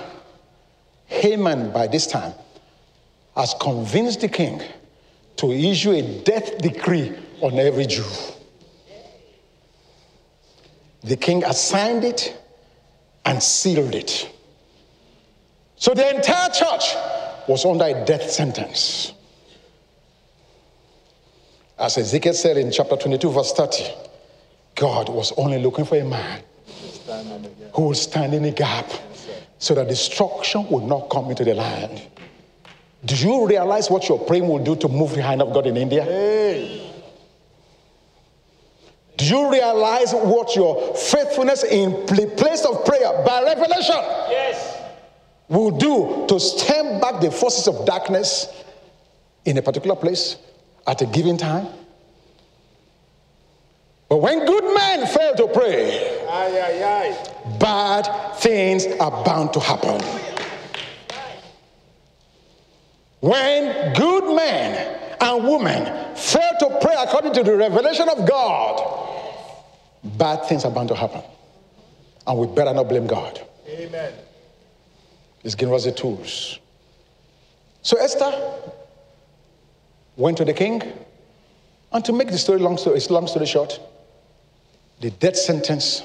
Haman 1.07 1.71
by 1.73 1.87
this 1.87 2.07
time 2.07 2.33
has 3.37 3.55
convinced 3.61 4.21
the 4.21 4.29
king 4.29 4.61
to 5.37 5.51
issue 5.51 5.93
a 5.93 6.03
death 6.23 6.59
decree 6.59 7.13
on 7.41 7.59
every 7.59 7.87
Jew. 7.87 8.05
The 11.03 11.17
king 11.17 11.43
assigned 11.45 12.05
it 12.05 12.37
and 13.25 13.43
sealed 13.43 13.95
it. 13.95 14.31
So 15.77 15.95
the 15.95 16.15
entire 16.15 16.51
church 16.51 16.95
was 17.49 17.65
under 17.65 17.87
a 17.87 18.05
death 18.05 18.31
sentence. 18.31 19.13
As 21.79 21.99
Ezekiel 21.99 22.35
said 22.35 22.57
in 22.57 22.71
chapter 22.71 22.97
22, 22.97 23.31
verse 23.31 23.53
30, 23.53 23.85
God 24.77 25.09
was 25.09 25.33
only 25.37 25.61
looking 25.61 25.85
for 25.85 25.99
a 25.99 26.05
man 26.05 26.43
who 27.75 27.89
would 27.89 27.97
stand 27.97 28.35
in 28.35 28.45
the 28.45 28.53
gap 28.53 28.89
so 29.59 29.75
that 29.75 29.89
destruction 29.89 30.69
would 30.71 30.85
not 30.85 31.11
come 31.11 31.31
into 31.31 31.45
the 31.45 31.55
land. 31.55 32.01
Do 33.05 33.17
you 33.17 33.47
realize 33.49 33.91
what 33.91 34.09
your 34.09 34.19
praying 34.19 34.47
will 34.47 34.63
do 34.63 34.77
to 34.77 34.89
move 34.89 35.15
the 35.15 35.23
hand 35.23 35.43
of 35.43 35.53
God 35.53 35.67
in 35.67 35.77
India? 35.77 36.05
Hey. 36.05 36.91
Do 39.17 39.25
you 39.25 39.51
realize 39.51 40.13
what 40.13 40.55
your 40.57 40.95
faithfulness 40.95 41.65
in 41.65 41.91
the 42.07 42.33
place 42.37 42.65
of 42.65 42.85
prayer 42.85 43.23
by 43.25 43.43
revelation 43.43 43.97
yes. 44.31 44.81
will 45.49 45.71
do 45.71 46.27
to 46.29 46.41
stem 46.41 47.01
back 47.01 47.21
the 47.21 47.31
forces 47.31 47.69
of 47.69 47.85
darkness 47.85 48.49
in 49.45 49.59
a 49.59 49.63
particular 49.63 49.97
place 49.97 50.37
at 50.87 51.03
a 51.03 51.07
given 51.07 51.37
time? 51.37 51.67
But 54.09 54.19
when 54.19 54.45
good 54.45 54.75
men 54.75 55.07
fail 55.07 55.35
to 55.37 55.49
pray, 55.49 56.27
aye, 56.29 56.61
aye, 56.61 56.85
aye. 56.85 57.59
bad 57.59 58.37
things 58.37 58.87
are 59.01 59.25
bound 59.25 59.53
to 59.55 59.61
happen. 59.61 60.32
When 63.23 63.93
good 63.95 64.35
men 64.35 65.17
and 65.21 65.45
women 65.45 66.17
fail 66.17 66.51
to 66.59 66.79
pray 66.81 66.97
according 66.99 67.35
to 67.35 67.45
the 67.45 67.57
revelation 67.57 68.09
of 68.09 68.29
God, 68.29 69.39
bad 70.03 70.45
things 70.47 70.65
are 70.65 70.73
bound 70.73 70.89
to 70.89 70.97
happen. 70.97 71.23
And 72.27 72.37
we 72.37 72.49
better 72.49 72.75
not 72.75 72.89
blame 72.89 73.07
God. 73.07 73.41
Amen. 73.69 74.13
He's 75.41 75.55
giving 75.55 75.73
us 75.73 75.85
the 75.85 75.93
tools. 75.93 76.59
So 77.83 77.97
Esther 77.97 78.33
went 80.17 80.37
to 80.39 80.45
the 80.45 80.53
king, 80.53 80.83
and 81.93 82.05
to 82.05 82.13
make 82.13 82.27
the 82.27 82.39
story 82.39 82.59
long 82.59 82.77
story, 82.77 82.99
long 83.09 83.29
story 83.29 83.47
short, 83.47 83.79
the 85.01 85.13
death 85.13 85.37
sentence 85.37 86.03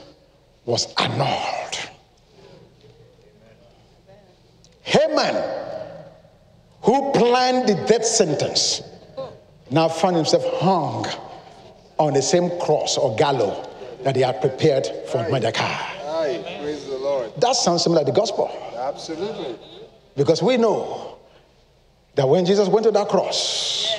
was 0.66 0.94
annulled. 1.00 1.80
Haman, 4.84 5.67
who 6.82 7.12
planned 7.12 7.68
the 7.68 7.76
death 7.86 8.06
sentence, 8.06 8.82
now 9.70 9.90
found 9.90 10.16
himself 10.16 10.44
hung 10.60 11.06
on 11.98 12.14
the 12.14 12.22
same 12.22 12.50
cross 12.60 12.98
or 12.98 13.16
gallows 13.16 13.68
that 14.04 14.16
he 14.16 14.22
had 14.22 14.40
prepared 14.40 14.88
for 15.08 15.20
Aye. 15.20 15.30
Mordecai. 15.30 15.64
Aye. 15.64 16.60
Praise 16.62 16.86
the 16.86 16.98
Lord. 16.98 17.32
That 17.38 17.56
sounds 17.56 17.84
similar 17.84 18.02
to 18.02 18.06
the 18.06 18.16
gospel. 18.16 18.50
Absolutely. 18.78 19.58
Because 20.16 20.42
we 20.42 20.58
know 20.58 21.18
that 22.16 22.28
when 22.28 22.46
Jesus 22.46 22.68
went 22.68 22.86
to 22.86 22.92
that 22.92 23.08
cross, 23.10 23.96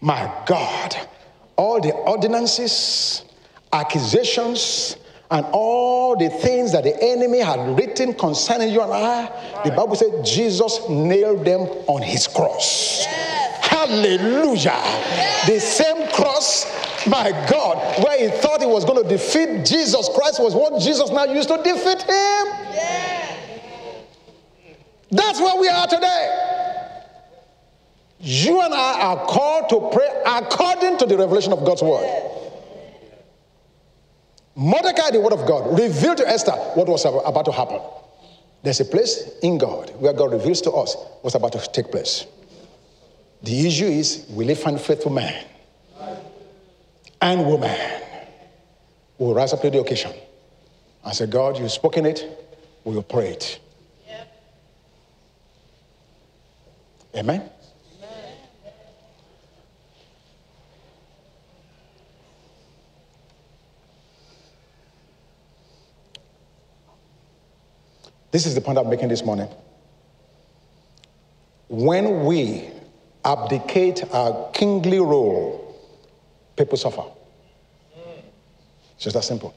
my 0.00 0.30
God, 0.46 0.96
all 1.56 1.80
the 1.80 1.92
ordinances, 1.92 3.24
accusations, 3.72 4.96
and 5.32 5.46
all 5.52 6.14
the 6.14 6.28
things 6.28 6.72
that 6.72 6.84
the 6.84 6.94
enemy 7.02 7.38
had 7.38 7.58
written 7.78 8.12
concerning 8.12 8.68
you 8.68 8.82
and 8.82 8.92
I, 8.92 9.62
the 9.64 9.70
Bible 9.70 9.96
said 9.96 10.22
Jesus 10.22 10.78
nailed 10.90 11.46
them 11.46 11.62
on 11.88 12.02
his 12.02 12.28
cross. 12.28 13.06
Hallelujah. 13.62 14.78
The 15.46 15.58
same 15.58 16.06
cross 16.12 16.66
my 17.06 17.30
God, 17.50 18.04
where 18.04 18.18
he 18.20 18.28
thought 18.40 18.60
he 18.60 18.66
was 18.66 18.84
going 18.84 19.02
to 19.02 19.08
defeat 19.08 19.64
Jesus 19.64 20.08
Christ 20.14 20.38
was 20.38 20.54
what 20.54 20.80
Jesus 20.82 21.10
now 21.10 21.24
used 21.24 21.48
to 21.48 21.56
defeat 21.56 22.02
him. 22.02 22.46
Yeah. 22.74 23.36
That's 25.10 25.40
where 25.40 25.58
we 25.58 25.68
are 25.68 25.86
today. 25.86 26.78
You 28.20 28.60
and 28.60 28.74
I 28.74 29.00
are 29.00 29.26
called 29.26 29.70
to 29.70 29.90
pray 29.96 30.22
according 30.26 30.98
to 30.98 31.06
the 31.06 31.16
revelation 31.16 31.54
of 31.54 31.64
God's 31.64 31.82
word. 31.82 32.41
Mordecai, 34.54 35.10
the 35.10 35.20
word 35.20 35.32
of 35.32 35.46
God, 35.46 35.78
revealed 35.78 36.18
to 36.18 36.28
Esther 36.28 36.52
what 36.52 36.88
was 36.88 37.04
about 37.04 37.44
to 37.46 37.52
happen. 37.52 37.80
There's 38.62 38.80
a 38.80 38.84
place 38.84 39.30
in 39.42 39.58
God 39.58 39.90
where 39.98 40.12
God 40.12 40.32
reveals 40.32 40.60
to 40.62 40.72
us 40.72 40.96
what's 41.22 41.34
about 41.34 41.52
to 41.52 41.70
take 41.72 41.90
place. 41.90 42.26
The 43.42 43.66
issue 43.66 43.86
is 43.86 44.26
will 44.28 44.46
he 44.46 44.54
find 44.54 44.80
faithful 44.80 45.10
man 45.10 45.46
and 47.20 47.46
woman 47.46 47.76
will 49.18 49.34
rise 49.34 49.52
up 49.52 49.62
to 49.62 49.70
the 49.70 49.78
occasion 49.78 50.12
and 51.04 51.14
say, 51.14 51.26
God, 51.26 51.58
you've 51.58 51.72
spoken 51.72 52.04
it, 52.04 52.26
we 52.84 52.94
will 52.94 53.02
pray 53.02 53.28
it. 53.30 53.60
Yep. 54.08 54.44
Amen? 57.16 57.50
This 68.32 68.46
is 68.46 68.54
the 68.54 68.60
point 68.60 68.78
I'm 68.78 68.90
making 68.90 69.08
this 69.08 69.24
morning. 69.24 69.48
When 71.68 72.24
we 72.24 72.70
abdicate 73.24 74.02
our 74.12 74.50
kingly 74.52 74.98
role 74.98 75.62
people 76.56 76.76
suffer. 76.76 77.04
It's 78.94 79.04
just 79.04 79.14
that 79.14 79.24
simple. 79.24 79.54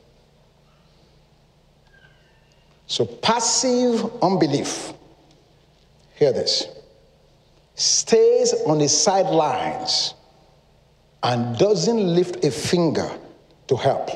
So, 2.88 3.06
passive 3.06 4.12
unbelief, 4.22 4.94
hear 6.16 6.32
this, 6.32 6.68
stays 7.74 8.54
on 8.68 8.78
the 8.78 8.88
sidelines 8.88 10.14
and 11.24 11.58
doesn't 11.58 12.00
lift 12.00 12.46
a 12.46 12.52
finger 12.52 13.10
to 13.68 13.76
help. 13.76 14.10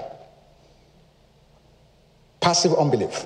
Passive 2.39 2.73
unbelief 2.75 3.25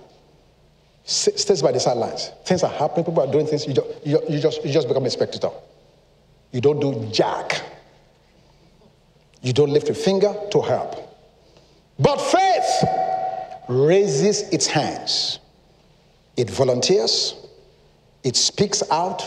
stays 1.06 1.62
by 1.62 1.72
the 1.72 1.80
sidelines. 1.80 2.32
Things 2.46 2.64
are 2.64 2.72
happening, 2.72 3.06
people 3.06 3.22
are 3.22 3.32
doing 3.32 3.46
things, 3.46 3.68
you 3.68 3.74
just, 3.74 3.90
you 4.06 4.40
just, 4.40 4.66
you 4.66 4.72
just 4.72 4.88
become 4.88 5.06
a 5.06 5.10
spectator. 5.10 5.50
You 6.52 6.62
don't 6.62 6.80
do 6.80 7.10
jack. 7.12 7.62
You 9.42 9.52
don't 9.52 9.72
lift 9.72 9.90
a 9.90 9.94
finger 9.94 10.34
to 10.52 10.62
help. 10.62 10.96
But 12.00 12.18
faith 12.18 12.90
raises 13.68 14.42
its 14.50 14.66
hands, 14.66 15.40
it 16.38 16.50
volunteers, 16.50 17.36
it 18.24 18.36
speaks 18.36 18.84
out, 18.90 19.22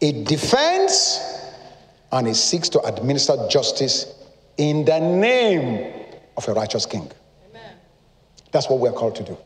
it 0.00 0.26
defends, 0.26 1.20
and 2.12 2.26
it 2.26 2.34
seeks 2.34 2.68
to 2.70 2.80
administer 2.80 3.36
justice 3.48 4.14
in 4.56 4.84
the 4.84 4.98
name 4.98 5.92
of 6.36 6.48
a 6.48 6.54
righteous 6.54 6.86
king. 6.86 7.10
Amen. 7.50 7.74
That's 8.52 8.68
what 8.68 8.78
we're 8.80 8.92
called 8.92 9.16
to 9.16 9.24
do. 9.24 9.38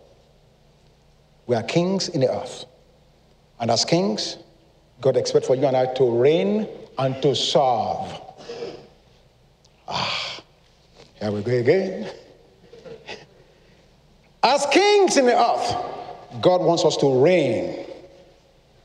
We 1.50 1.56
are 1.56 1.64
kings 1.64 2.08
in 2.10 2.20
the 2.20 2.32
earth. 2.32 2.64
And 3.58 3.72
as 3.72 3.84
kings, 3.84 4.36
God 5.00 5.16
expects 5.16 5.48
for 5.48 5.56
you 5.56 5.66
and 5.66 5.76
I 5.76 5.92
to 5.94 6.08
reign 6.08 6.68
and 6.96 7.20
to 7.22 7.34
serve. 7.34 8.20
Ah, 9.88 10.42
here 11.16 11.32
we 11.32 11.42
go 11.42 11.50
again. 11.50 12.08
As 14.44 14.64
kings 14.66 15.16
in 15.16 15.26
the 15.26 15.36
earth, 15.36 16.40
God 16.40 16.60
wants 16.60 16.84
us 16.84 16.96
to 16.98 17.20
reign. 17.20 17.84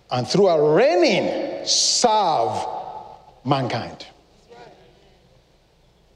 And 0.09 0.27
through 0.27 0.47
our 0.47 0.73
reigning, 0.73 1.67
serve 1.67 2.65
mankind. 3.45 4.07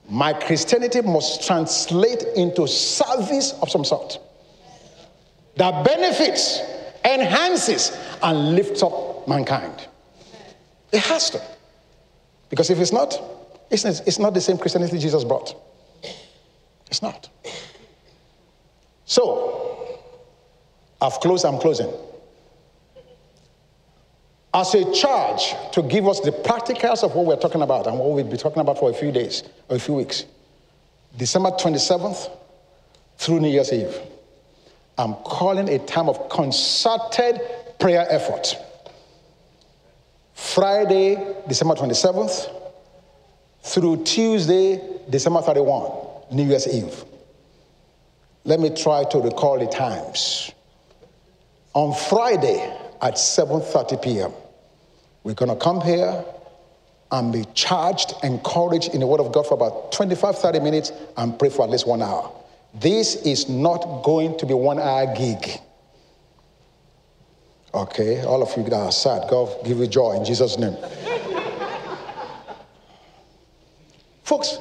My 0.10 0.34
Christianity 0.34 1.02
must 1.02 1.46
translate 1.46 2.24
into 2.36 2.68
service 2.68 3.54
of 3.62 3.70
some 3.70 3.86
sort 3.86 4.20
that 5.60 5.84
benefits, 5.84 6.62
enhances, 7.04 7.92
and 8.24 8.56
lifts 8.56 8.82
up 8.82 9.28
mankind. 9.28 9.88
It 10.94 11.02
has 11.02 11.30
to. 11.32 11.42
Because 12.50 12.70
if 12.70 12.80
it's 12.80 12.94
not, 12.94 13.22
it's, 13.70 14.18
not 14.18 14.34
the 14.34 14.40
same 14.40 14.58
Christianity 14.58 14.98
Jesus 14.98 15.26
brought. 15.26 15.54
It's 16.88 17.02
not. 17.02 17.30
So, 19.04 20.00
I've 21.02 21.20
closed, 21.20 21.46
I'm 21.46 21.60
closing. 21.60 21.92
As 24.54 24.74
a 24.74 24.92
charge 24.94 25.56
to 25.74 25.84
give 25.84 26.08
us 26.08 26.22
the 26.22 26.32
practicals 26.32 27.04
of 27.04 27.16
what 27.16 27.26
we're 27.26 27.36
talking 27.36 27.64
about 27.64 27.86
and 27.86 28.00
what 28.00 28.12
we'll 28.12 28.24
be 28.24 28.38
talking 28.38 28.62
about 28.62 28.80
for 28.80 28.92
a 28.92 28.94
few 28.94 29.12
days 29.12 29.44
or 29.68 29.76
a 29.76 29.80
few 29.80 29.96
weeks. 29.96 30.24
December 31.18 31.52
27th 31.52 32.32
through 33.18 33.42
New 33.42 33.50
Year's 33.50 33.74
Eve. 33.74 33.94
I'm 35.00 35.14
calling 35.14 35.70
a 35.70 35.80
time 35.80 36.10
of 36.10 36.28
concerted 36.28 37.40
prayer 37.80 38.06
effort. 38.10 38.58
Friday, 40.34 41.36
December 41.48 41.76
27th 41.76 42.54
through 43.64 44.04
Tuesday, 44.04 45.00
December 45.10 45.42
31, 45.42 45.90
New 46.34 46.44
Year's 46.44 46.68
Eve. 46.68 47.06
Let 48.44 48.60
me 48.60 48.72
try 48.72 49.06
to 49.06 49.20
recall 49.20 49.58
the 49.58 49.68
times. 49.68 50.52
On 51.74 51.94
Friday 51.94 52.60
at 53.02 53.14
7:30 53.14 54.02
p.m., 54.02 54.34
we're 55.24 55.34
going 55.34 55.50
to 55.50 55.56
come 55.56 55.80
here 55.80 56.26
and 57.12 57.32
be 57.32 57.46
charged, 57.54 58.16
encouraged 58.22 58.94
in 58.94 59.00
the 59.00 59.08
Word 59.08 59.22
of 59.22 59.32
God 59.32 59.48
for 59.48 59.54
about 59.54 59.94
25, 59.94 60.38
30 60.38 60.60
minutes 60.60 60.92
and 61.16 61.40
pray 61.40 61.50
for 61.50 61.64
at 61.64 61.70
least 61.70 61.88
one 61.88 62.02
hour. 62.02 62.30
This 62.74 63.16
is 63.16 63.50
not 63.50 64.04
going 64.04 64.38
to 64.38 64.46
be 64.46 64.54
one 64.54 64.80
hour 64.80 65.14
gig. 65.16 65.60
Okay, 67.74 68.22
all 68.24 68.42
of 68.42 68.56
you 68.58 68.64
that 68.64 68.74
are 68.74 68.92
sad, 68.92 69.30
God 69.30 69.64
give 69.66 69.78
you 69.78 69.88
joy 69.88 70.14
in 70.14 70.26
Jesus' 70.26 70.58
name. 70.58 70.76
Folks, 74.24 74.60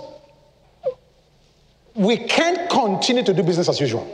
we 1.95 2.17
can't 2.17 2.71
continue 2.71 3.23
to 3.23 3.35
do 3.35 3.43
business 3.43 3.69
as 3.69 3.81
usual. 3.81 4.07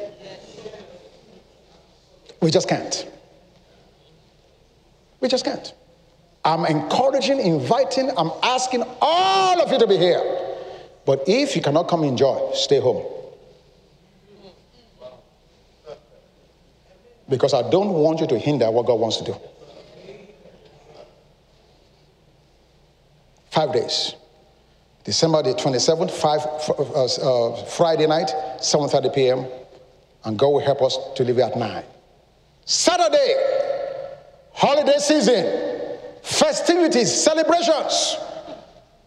We 2.40 2.50
just 2.50 2.68
can't. 2.68 3.08
We 5.20 5.28
just 5.28 5.44
can't. 5.44 5.72
I'm 6.44 6.66
encouraging, 6.66 7.40
inviting, 7.40 8.10
I'm 8.16 8.30
asking 8.42 8.84
all 9.00 9.62
of 9.62 9.72
you 9.72 9.78
to 9.78 9.86
be 9.86 9.96
here. 9.96 10.22
But 11.06 11.24
if 11.26 11.56
you 11.56 11.62
cannot 11.62 11.88
come 11.88 12.04
enjoy, 12.04 12.50
stay 12.54 12.80
home. 12.80 13.13
Because 17.28 17.54
I 17.54 17.68
don't 17.70 17.92
want 17.92 18.20
you 18.20 18.26
to 18.26 18.38
hinder 18.38 18.70
what 18.70 18.86
God 18.86 19.00
wants 19.00 19.16
to 19.18 19.24
do. 19.24 19.36
Five 23.50 23.72
days. 23.72 24.14
December 25.04 25.42
the 25.42 25.54
27th, 25.54 26.10
five, 26.10 26.40
uh, 26.70 27.04
uh, 27.04 27.64
Friday 27.66 28.06
night, 28.06 28.28
7.30 28.58 29.14
p.m. 29.14 29.46
And 30.24 30.38
God 30.38 30.48
will 30.48 30.60
help 30.64 30.82
us 30.82 30.98
to 31.16 31.24
leave 31.24 31.38
at 31.38 31.56
9. 31.56 31.84
Saturday, 32.64 33.34
holiday 34.54 34.96
season, 34.98 35.98
festivities, 36.22 37.14
celebrations. 37.14 38.16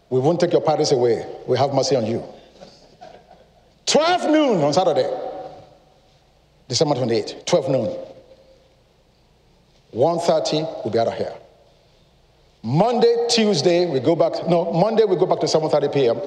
We 0.08 0.20
won't 0.20 0.38
take 0.40 0.52
your 0.52 0.62
parties 0.62 0.92
away. 0.92 1.26
We 1.46 1.58
have 1.58 1.74
mercy 1.74 1.96
on 1.96 2.06
you. 2.06 2.24
12 3.86 4.30
noon 4.30 4.62
on 4.62 4.72
Saturday, 4.72 5.10
December 6.68 6.94
28th, 6.94 7.44
12 7.44 7.68
noon. 7.70 8.07
1.30, 9.94 10.84
we'll 10.84 10.92
be 10.92 10.98
out 10.98 11.08
of 11.08 11.14
here. 11.14 11.34
Monday, 12.62 13.26
Tuesday, 13.30 13.86
we 13.86 14.00
go 14.00 14.16
back. 14.16 14.46
No, 14.48 14.72
Monday 14.72 15.04
we 15.04 15.16
go 15.16 15.26
back 15.26 15.40
to 15.40 15.46
7:30 15.46 15.92
p.m. 15.92 16.20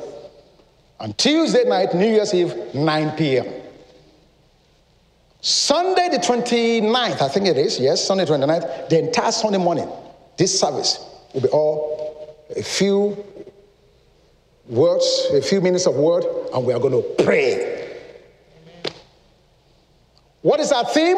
And 0.99 1.17
Tuesday 1.17 1.65
night, 1.65 1.93
New 1.93 2.07
Year's 2.07 2.33
Eve, 2.33 2.73
9 2.73 3.11
p.m. 3.17 3.45
Sunday 5.41 6.09
the 6.09 6.17
29th, 6.17 7.21
I 7.21 7.27
think 7.27 7.47
it 7.47 7.57
is, 7.57 7.79
yes, 7.79 8.05
Sunday 8.05 8.25
29th, 8.25 8.89
the 8.89 8.99
entire 8.99 9.31
Sunday 9.31 9.57
morning, 9.57 9.89
this 10.37 10.57
service 10.59 11.03
will 11.33 11.41
be 11.41 11.47
all 11.49 12.37
a 12.55 12.61
few 12.61 13.17
words, 14.67 15.27
a 15.33 15.41
few 15.41 15.59
minutes 15.59 15.87
of 15.87 15.95
word, 15.95 16.23
and 16.53 16.65
we 16.65 16.73
are 16.73 16.79
going 16.79 16.93
to 16.93 17.23
pray. 17.23 17.97
What 20.43 20.59
is 20.59 20.71
our 20.71 20.85
theme? 20.85 21.17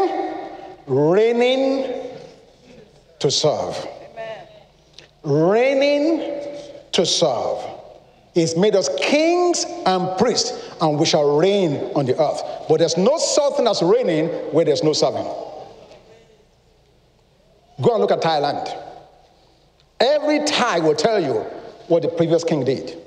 Reigning 0.87 2.02
to 3.23 3.31
serve 3.31 3.75
reigning 5.23 6.19
to 6.91 7.05
serve. 7.05 7.59
He's 8.33 8.57
made 8.57 8.75
us 8.75 8.89
kings 8.99 9.65
and 9.85 10.17
priests, 10.17 10.75
and 10.81 10.99
we 10.99 11.05
shall 11.05 11.37
reign 11.37 11.91
on 11.95 12.05
the 12.05 12.19
earth. 12.19 12.41
But 12.67 12.79
there's 12.79 12.97
no 12.97 13.17
such 13.17 13.59
as 13.59 13.81
reigning 13.81 14.27
where 14.51 14.65
there's 14.65 14.83
no 14.83 14.93
serving. 14.93 15.23
Go 17.81 17.91
and 17.91 17.99
look 17.99 18.11
at 18.11 18.21
Thailand. 18.21 18.75
Every 19.99 20.43
Thai 20.45 20.79
will 20.79 20.95
tell 20.95 21.21
you 21.21 21.41
what 21.87 22.01
the 22.01 22.09
previous 22.09 22.43
king 22.43 22.65
did. 22.65 22.97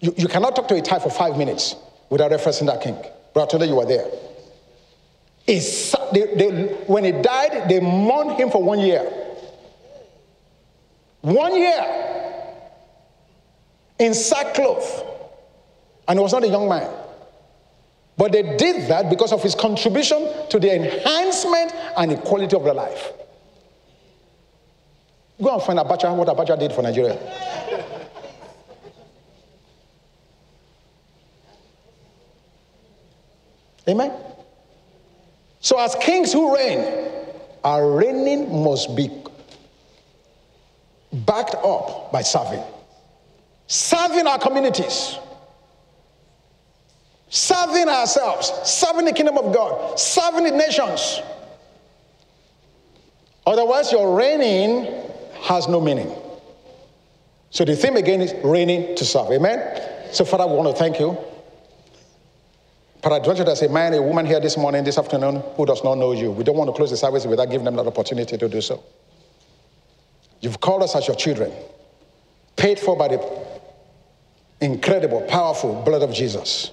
You, 0.00 0.14
you 0.16 0.28
cannot 0.28 0.56
talk 0.56 0.68
to 0.68 0.74
a 0.74 0.82
Thai 0.82 0.98
for 0.98 1.10
five 1.10 1.36
minutes 1.36 1.76
without 2.10 2.30
referencing 2.30 2.66
that 2.66 2.82
king. 2.82 2.96
But 3.34 3.44
I 3.44 3.46
told 3.46 3.62
you 3.62 3.70
you 3.70 3.76
were 3.76 3.86
there. 3.86 4.06
They, 5.46 5.58
they, 6.12 6.66
when 6.86 7.04
he 7.04 7.12
died, 7.12 7.68
they 7.68 7.80
mourned 7.80 8.32
him 8.38 8.50
for 8.50 8.62
one 8.62 8.78
year. 8.80 9.02
One 11.20 11.56
year 11.56 12.12
in 13.98 14.14
sackcloth. 14.14 15.04
And 16.08 16.18
he 16.18 16.22
was 16.22 16.32
not 16.32 16.44
a 16.44 16.48
young 16.48 16.68
man. 16.68 16.90
But 18.16 18.32
they 18.32 18.42
did 18.56 18.88
that 18.90 19.08
because 19.08 19.32
of 19.32 19.42
his 19.42 19.54
contribution 19.54 20.28
to 20.50 20.58
the 20.58 20.74
enhancement 20.74 21.72
and 21.96 22.10
the 22.10 22.16
quality 22.16 22.54
of 22.56 22.64
their 22.64 22.74
life. 22.74 23.12
Go 25.42 25.54
and 25.54 25.62
find 25.62 25.78
Abacha, 25.78 26.14
what 26.14 26.28
Abacha 26.28 26.58
did 26.58 26.72
for 26.72 26.82
Nigeria. 26.82 27.18
Amen. 33.88 34.31
So, 35.62 35.78
as 35.78 35.94
kings 35.94 36.32
who 36.32 36.54
reign, 36.54 37.08
our 37.62 37.88
reigning 37.92 38.64
must 38.64 38.96
be 38.96 39.08
backed 41.12 41.54
up 41.54 42.10
by 42.12 42.22
serving. 42.22 42.62
Serving 43.68 44.26
our 44.26 44.40
communities, 44.40 45.18
serving 47.28 47.88
ourselves, 47.88 48.52
serving 48.64 49.04
the 49.04 49.12
kingdom 49.12 49.38
of 49.38 49.54
God, 49.54 49.98
serving 49.98 50.44
the 50.44 50.50
nations. 50.50 51.22
Otherwise, 53.46 53.92
your 53.92 54.16
reigning 54.16 54.92
has 55.42 55.68
no 55.68 55.80
meaning. 55.80 56.12
So 57.50 57.64
the 57.64 57.76
theme 57.76 57.96
again 57.96 58.20
is 58.20 58.34
reigning 58.44 58.96
to 58.96 59.04
serve. 59.04 59.30
Amen? 59.30 60.10
So, 60.12 60.24
Father, 60.24 60.46
we 60.46 60.54
want 60.56 60.76
to 60.76 60.82
thank 60.82 60.98
you. 60.98 61.16
Peradventure, 63.02 63.42
there's 63.42 63.62
a 63.62 63.68
man, 63.68 63.94
a 63.94 64.00
woman 64.00 64.24
here 64.24 64.38
this 64.38 64.56
morning, 64.56 64.84
this 64.84 64.96
afternoon, 64.96 65.42
who 65.56 65.66
does 65.66 65.82
not 65.82 65.96
know 65.96 66.12
you. 66.12 66.30
We 66.30 66.44
don't 66.44 66.56
want 66.56 66.68
to 66.68 66.72
close 66.72 66.90
the 66.90 66.96
service 66.96 67.26
without 67.26 67.50
giving 67.50 67.64
them 67.64 67.74
that 67.74 67.86
opportunity 67.86 68.38
to 68.38 68.48
do 68.48 68.60
so. 68.60 68.82
You've 70.40 70.60
called 70.60 70.84
us 70.84 70.94
as 70.94 71.08
your 71.08 71.16
children, 71.16 71.52
paid 72.56 72.78
for 72.78 72.96
by 72.96 73.08
the 73.08 73.46
incredible, 74.60 75.22
powerful 75.22 75.82
blood 75.82 76.02
of 76.02 76.14
Jesus. 76.14 76.70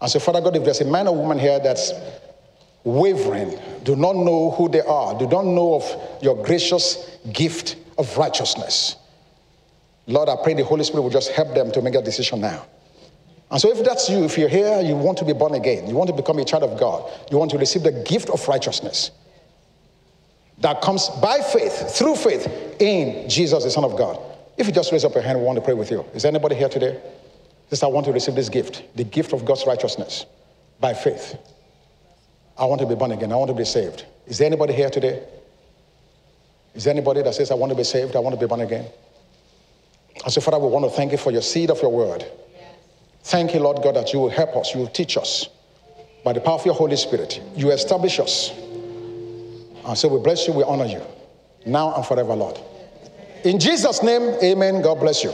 And 0.00 0.08
so, 0.08 0.20
Father 0.20 0.40
God, 0.40 0.54
if 0.54 0.64
there's 0.64 0.80
a 0.80 0.84
man 0.84 1.08
or 1.08 1.16
woman 1.16 1.40
here 1.40 1.58
that's 1.58 1.92
wavering, 2.84 3.58
do 3.82 3.96
not 3.96 4.14
know 4.14 4.52
who 4.52 4.68
they 4.68 4.82
are, 4.82 5.18
do 5.18 5.26
not 5.26 5.44
know 5.44 5.74
of 5.74 6.22
your 6.22 6.40
gracious 6.44 7.18
gift 7.32 7.76
of 7.98 8.16
righteousness, 8.16 8.94
Lord, 10.06 10.28
I 10.28 10.36
pray 10.42 10.54
the 10.54 10.64
Holy 10.64 10.84
Spirit 10.84 11.02
will 11.02 11.10
just 11.10 11.32
help 11.32 11.52
them 11.54 11.72
to 11.72 11.82
make 11.82 11.94
a 11.94 12.02
decision 12.02 12.40
now. 12.42 12.66
And 13.54 13.60
so, 13.60 13.70
if 13.70 13.84
that's 13.84 14.10
you, 14.10 14.24
if 14.24 14.36
you're 14.36 14.48
here, 14.48 14.80
you 14.80 14.96
want 14.96 15.16
to 15.18 15.24
be 15.24 15.32
born 15.32 15.54
again, 15.54 15.86
you 15.86 15.94
want 15.94 16.08
to 16.08 16.12
become 16.12 16.40
a 16.40 16.44
child 16.44 16.64
of 16.64 16.76
God, 16.76 17.08
you 17.30 17.38
want 17.38 17.52
to 17.52 17.56
receive 17.56 17.84
the 17.84 17.92
gift 17.92 18.28
of 18.30 18.48
righteousness 18.48 19.12
that 20.58 20.82
comes 20.82 21.08
by 21.22 21.38
faith, 21.38 21.96
through 21.96 22.16
faith 22.16 22.48
in 22.80 23.28
Jesus, 23.28 23.62
the 23.62 23.70
Son 23.70 23.84
of 23.84 23.96
God. 23.96 24.18
If 24.56 24.66
you 24.66 24.72
just 24.72 24.90
raise 24.90 25.04
up 25.04 25.14
your 25.14 25.22
hand, 25.22 25.38
we 25.38 25.44
want 25.44 25.54
to 25.54 25.62
pray 25.62 25.74
with 25.74 25.88
you. 25.88 26.04
Is 26.14 26.24
anybody 26.24 26.56
here 26.56 26.68
today? 26.68 27.00
Just 27.70 27.84
I 27.84 27.86
want 27.86 28.06
to 28.06 28.12
receive 28.12 28.34
this 28.34 28.48
gift, 28.48 28.82
the 28.96 29.04
gift 29.04 29.32
of 29.32 29.44
God's 29.44 29.64
righteousness 29.68 30.26
by 30.80 30.92
faith. 30.92 31.38
I 32.58 32.64
want 32.64 32.80
to 32.80 32.88
be 32.88 32.96
born 32.96 33.12
again. 33.12 33.30
I 33.30 33.36
want 33.36 33.50
to 33.50 33.54
be 33.54 33.64
saved. 33.64 34.04
Is 34.26 34.38
there 34.38 34.46
anybody 34.46 34.72
here 34.72 34.90
today? 34.90 35.22
Is 36.74 36.82
there 36.82 36.92
anybody 36.92 37.22
that 37.22 37.36
says, 37.36 37.52
I 37.52 37.54
want 37.54 37.70
to 37.70 37.76
be 37.76 37.84
saved? 37.84 38.16
I 38.16 38.18
want 38.18 38.34
to 38.34 38.40
be 38.40 38.48
born 38.48 38.62
again? 38.62 38.86
I 40.26 40.30
say, 40.30 40.40
Father, 40.40 40.58
we 40.58 40.66
want 40.66 40.86
to 40.86 40.90
thank 40.90 41.12
you 41.12 41.18
for 41.18 41.30
your 41.30 41.42
seed 41.42 41.70
of 41.70 41.80
your 41.80 41.92
word. 41.92 42.24
Thank 43.24 43.54
you, 43.54 43.60
Lord 43.60 43.82
God, 43.82 43.96
that 43.96 44.12
you 44.12 44.20
will 44.20 44.30
help 44.30 44.56
us, 44.56 44.74
you 44.74 44.80
will 44.80 44.88
teach 44.88 45.16
us 45.16 45.48
by 46.24 46.32
the 46.32 46.40
power 46.40 46.54
of 46.54 46.64
your 46.64 46.74
Holy 46.74 46.96
Spirit. 46.96 47.42
You 47.56 47.70
establish 47.70 48.18
us 48.20 48.52
and 49.86 49.98
so 49.98 50.08
we 50.08 50.18
bless 50.18 50.46
you, 50.46 50.54
we 50.54 50.64
honor 50.64 50.86
you, 50.86 51.02
now 51.66 51.94
and 51.94 52.06
forever, 52.06 52.34
Lord. 52.34 52.58
In 53.44 53.58
Jesus' 53.60 54.02
name, 54.02 54.22
amen. 54.42 54.80
God 54.80 54.98
bless 54.98 55.22
you. 55.22 55.30